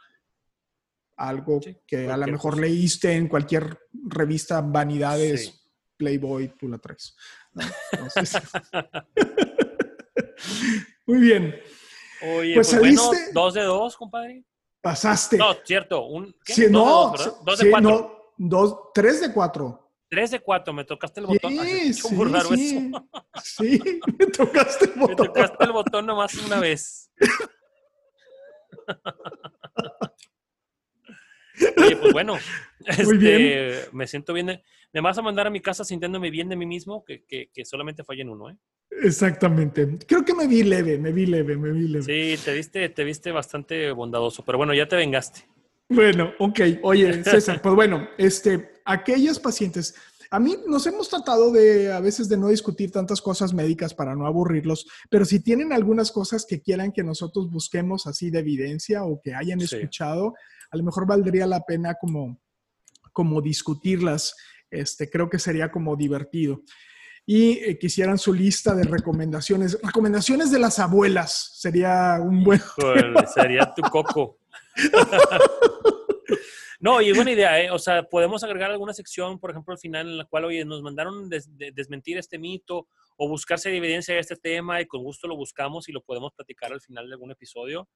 algo 1.17 1.59
que 1.85 2.09
a 2.09 2.15
lo 2.15 2.27
mejor 2.27 2.59
leíste 2.59 3.13
en 3.13 3.27
cualquier 3.27 3.79
revista 3.91 4.61
Vanidades, 4.61 5.66
Playboy, 5.97 6.49
tú 6.57 6.67
la 6.67 6.77
traes. 6.77 7.15
Muy 11.05 11.19
bien. 11.19 11.55
Oye, 12.21 12.55
pues, 12.55 12.69
pues 12.69 12.69
saliste. 12.69 13.31
dos 13.33 13.53
de 13.53 13.63
dos, 13.63 13.97
compadre. 13.97 14.45
Pasaste. 14.81 15.37
No, 15.37 15.55
cierto. 15.63 16.05
Un, 16.05 16.35
¿qué? 16.45 16.69
no, 16.69 17.11
de 17.11 17.23
dos, 17.23 17.43
dos 17.43 17.59
de 17.59 17.69
cuatro. 17.69 17.89
No, 17.89 18.33
dos, 18.37 18.77
tres 18.93 19.21
de 19.21 19.33
cuatro. 19.33 19.83
3 20.09 20.31
de 20.31 20.39
4, 20.39 20.73
me 20.73 20.85
tocaste 20.85 21.19
el 21.19 21.25
botón. 21.25 21.51
Sí, 21.51 21.93
sí, 21.93 22.15
sí. 22.55 22.91
sí, 23.43 23.99
me 24.17 24.25
tocaste 24.27 24.85
el 24.85 24.91
botón. 24.95 25.09
Me 25.09 25.15
tocaste 25.15 25.63
el 25.65 25.71
botón 25.73 26.05
nomás 26.05 26.33
una 26.35 26.61
vez. 26.61 27.11
Oye, 31.77 31.95
pues 31.95 32.13
bueno, 32.13 32.37
Muy 33.03 33.17
bien. 33.17 33.41
Este, 33.41 33.89
me 33.95 34.07
siento 34.07 34.33
bien. 34.33 34.61
me 34.93 35.01
vas 35.01 35.17
a 35.17 35.21
mandar 35.21 35.47
a 35.47 35.49
mi 35.49 35.61
casa 35.61 35.83
sintiéndome 35.83 36.29
bien 36.29 36.49
de 36.49 36.55
mí 36.55 36.65
mismo, 36.65 37.03
que, 37.03 37.23
que, 37.25 37.49
que 37.53 37.65
solamente 37.65 38.03
fallé 38.03 38.21
en 38.21 38.29
uno, 38.29 38.49
¿eh? 38.49 38.57
Exactamente. 38.89 39.97
Creo 40.07 40.23
que 40.23 40.33
me 40.33 40.47
vi 40.47 40.63
leve, 40.63 40.97
me 40.97 41.11
vi 41.11 41.25
leve, 41.25 41.57
me 41.57 41.71
vi 41.71 41.87
leve. 41.87 42.03
Sí, 42.03 42.41
te 42.43 42.53
viste, 42.53 42.89
te 42.89 43.03
viste 43.03 43.31
bastante 43.31 43.91
bondadoso, 43.91 44.43
pero 44.45 44.57
bueno, 44.57 44.73
ya 44.73 44.87
te 44.87 44.95
vengaste. 44.95 45.41
Bueno, 45.89 46.33
ok. 46.39 46.59
Oye, 46.83 47.23
César, 47.23 47.61
pues 47.61 47.75
bueno, 47.75 48.07
este, 48.17 48.81
aquellos 48.85 49.39
pacientes, 49.39 49.95
a 50.31 50.39
mí 50.39 50.55
nos 50.65 50.87
hemos 50.87 51.09
tratado 51.09 51.51
de 51.51 51.91
a 51.91 51.99
veces 51.99 52.29
de 52.29 52.37
no 52.37 52.47
discutir 52.47 52.91
tantas 52.91 53.21
cosas 53.21 53.53
médicas 53.53 53.93
para 53.93 54.15
no 54.15 54.25
aburrirlos, 54.25 54.87
pero 55.09 55.25
si 55.25 55.41
tienen 55.41 55.73
algunas 55.73 56.11
cosas 56.11 56.45
que 56.45 56.61
quieran 56.61 56.91
que 56.91 57.03
nosotros 57.03 57.49
busquemos 57.49 58.07
así 58.07 58.29
de 58.29 58.39
evidencia 58.39 59.03
o 59.03 59.21
que 59.21 59.33
hayan 59.33 59.61
escuchado, 59.61 60.33
a 60.71 60.77
lo 60.77 60.83
mejor 60.83 61.07
valdría 61.07 61.45
la 61.45 61.61
pena 61.61 61.95
como, 61.95 62.41
como 63.13 63.41
discutirlas. 63.41 64.35
Este, 64.69 65.09
creo 65.09 65.29
que 65.29 65.39
sería 65.39 65.71
como 65.71 65.95
divertido. 65.95 66.61
Y 67.25 67.59
eh, 67.59 67.77
quisieran 67.77 68.17
su 68.17 68.33
lista 68.33 68.73
de 68.73 68.83
recomendaciones. 68.83 69.77
Recomendaciones 69.81 70.51
de 70.51 70.59
las 70.59 70.79
abuelas 70.79 71.51
sería 71.55 72.19
un 72.21 72.43
buen. 72.43 72.61
sería 73.33 73.73
tu 73.75 73.81
coco. 73.83 74.39
No, 76.79 77.01
y 77.01 77.09
es 77.09 77.15
buena 77.15 77.31
idea, 77.31 77.59
¿eh? 77.59 77.71
O 77.71 77.79
sea, 77.79 78.03
podemos 78.03 78.43
agregar 78.43 78.69
alguna 78.69 78.93
sección, 78.93 79.39
por 79.39 79.49
ejemplo, 79.49 79.73
al 79.73 79.79
final, 79.79 80.07
en 80.07 80.17
la 80.19 80.25
cual, 80.25 80.45
oye, 80.45 80.63
nos 80.63 80.83
mandaron 80.83 81.27
desmentir 81.27 82.19
este 82.19 82.37
mito 82.37 82.87
o 83.17 83.27
buscarse 83.27 83.75
evidencia 83.75 84.13
de 84.13 84.19
este 84.19 84.35
tema 84.35 84.79
y 84.79 84.85
con 84.85 85.01
gusto 85.01 85.27
lo 85.27 85.35
buscamos 85.35 85.89
y 85.89 85.91
lo 85.91 86.01
podemos 86.01 86.33
platicar 86.33 86.71
al 86.71 86.81
final 86.81 87.07
de 87.07 87.13
algún 87.13 87.31
episodio. 87.31 87.89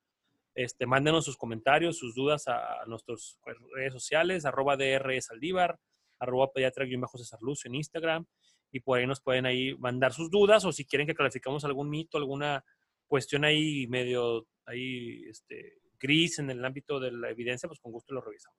Este, 0.53 0.85
mándenos 0.85 1.25
sus 1.25 1.37
comentarios, 1.37 1.97
sus 1.97 2.13
dudas 2.13 2.47
a, 2.47 2.85
nuestras 2.87 3.39
redes 3.73 3.93
sociales, 3.93 4.45
arroba 4.45 4.75
DR 4.75 5.21
Saldívar, 5.21 5.79
arroba 6.19 6.51
pediatra 6.51 6.85
César 7.15 7.39
Lucio 7.41 7.69
en 7.69 7.75
Instagram, 7.75 8.25
y 8.71 8.79
por 8.79 8.99
ahí 8.99 9.07
nos 9.07 9.21
pueden 9.21 9.45
ahí 9.45 9.75
mandar 9.77 10.13
sus 10.13 10.29
dudas 10.29 10.65
o 10.65 10.71
si 10.71 10.85
quieren 10.85 11.07
que 11.07 11.15
clarificamos 11.15 11.65
algún 11.65 11.89
mito, 11.89 12.17
alguna 12.17 12.63
cuestión 13.07 13.43
ahí 13.43 13.87
medio 13.87 14.47
ahí 14.65 15.25
este, 15.29 15.79
gris 15.99 16.39
en 16.39 16.49
el 16.49 16.63
ámbito 16.63 16.99
de 16.99 17.11
la 17.11 17.29
evidencia, 17.29 17.67
pues 17.67 17.79
con 17.79 17.91
gusto 17.91 18.13
lo 18.13 18.21
revisamos. 18.21 18.57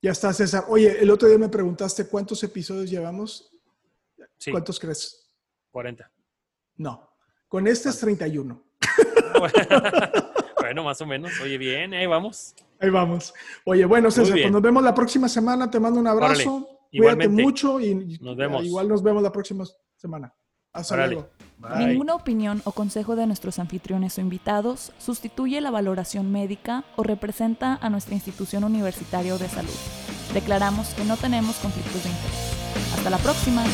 Ya 0.00 0.10
está, 0.10 0.32
César. 0.32 0.64
Oye, 0.68 1.00
el 1.00 1.10
otro 1.10 1.28
día 1.28 1.38
me 1.38 1.48
preguntaste 1.48 2.08
cuántos 2.08 2.42
episodios 2.42 2.90
llevamos. 2.90 3.52
¿Cuántos 4.50 4.80
crees? 4.80 5.32
40. 5.70 6.10
No, 6.76 7.16
con 7.46 7.66
este 7.68 7.90
es 7.90 8.00
31. 8.00 8.64
bueno, 9.38 9.54
más 10.84 11.00
o 11.00 11.06
menos. 11.06 11.32
Oye, 11.40 11.58
bien, 11.58 11.94
ahí 11.94 12.06
vamos. 12.06 12.54
Ahí 12.80 12.90
vamos. 12.90 13.32
Oye, 13.64 13.84
bueno, 13.84 14.10
César, 14.10 14.36
pues 14.40 14.50
nos 14.50 14.62
vemos 14.62 14.82
la 14.82 14.94
próxima 14.94 15.28
semana. 15.28 15.70
Te 15.70 15.78
mando 15.78 16.00
un 16.00 16.06
abrazo. 16.06 16.68
Cuídate 16.90 17.28
mucho 17.28 17.80
y 17.80 18.18
nos 18.20 18.36
vemos. 18.36 18.64
igual 18.64 18.88
nos 18.88 19.02
vemos 19.02 19.22
la 19.22 19.32
próxima 19.32 19.64
semana. 19.96 20.34
Hasta 20.72 21.06
luego. 21.06 21.28
Ninguna 21.78 22.14
opinión 22.14 22.62
o 22.64 22.72
consejo 22.72 23.14
de 23.14 23.26
nuestros 23.26 23.58
anfitriones 23.58 24.18
o 24.18 24.20
invitados 24.20 24.92
sustituye 24.98 25.60
la 25.60 25.70
valoración 25.70 26.32
médica 26.32 26.84
o 26.96 27.02
representa 27.02 27.78
a 27.80 27.90
nuestra 27.90 28.14
institución 28.14 28.64
universitaria 28.64 29.36
de 29.36 29.48
salud. 29.48 29.70
Declaramos 30.34 30.94
que 30.94 31.04
no 31.04 31.16
tenemos 31.16 31.56
conflictos 31.56 32.02
de 32.02 32.08
interés. 32.10 32.96
Hasta 32.96 33.10
la 33.10 33.18
próxima. 33.18 33.64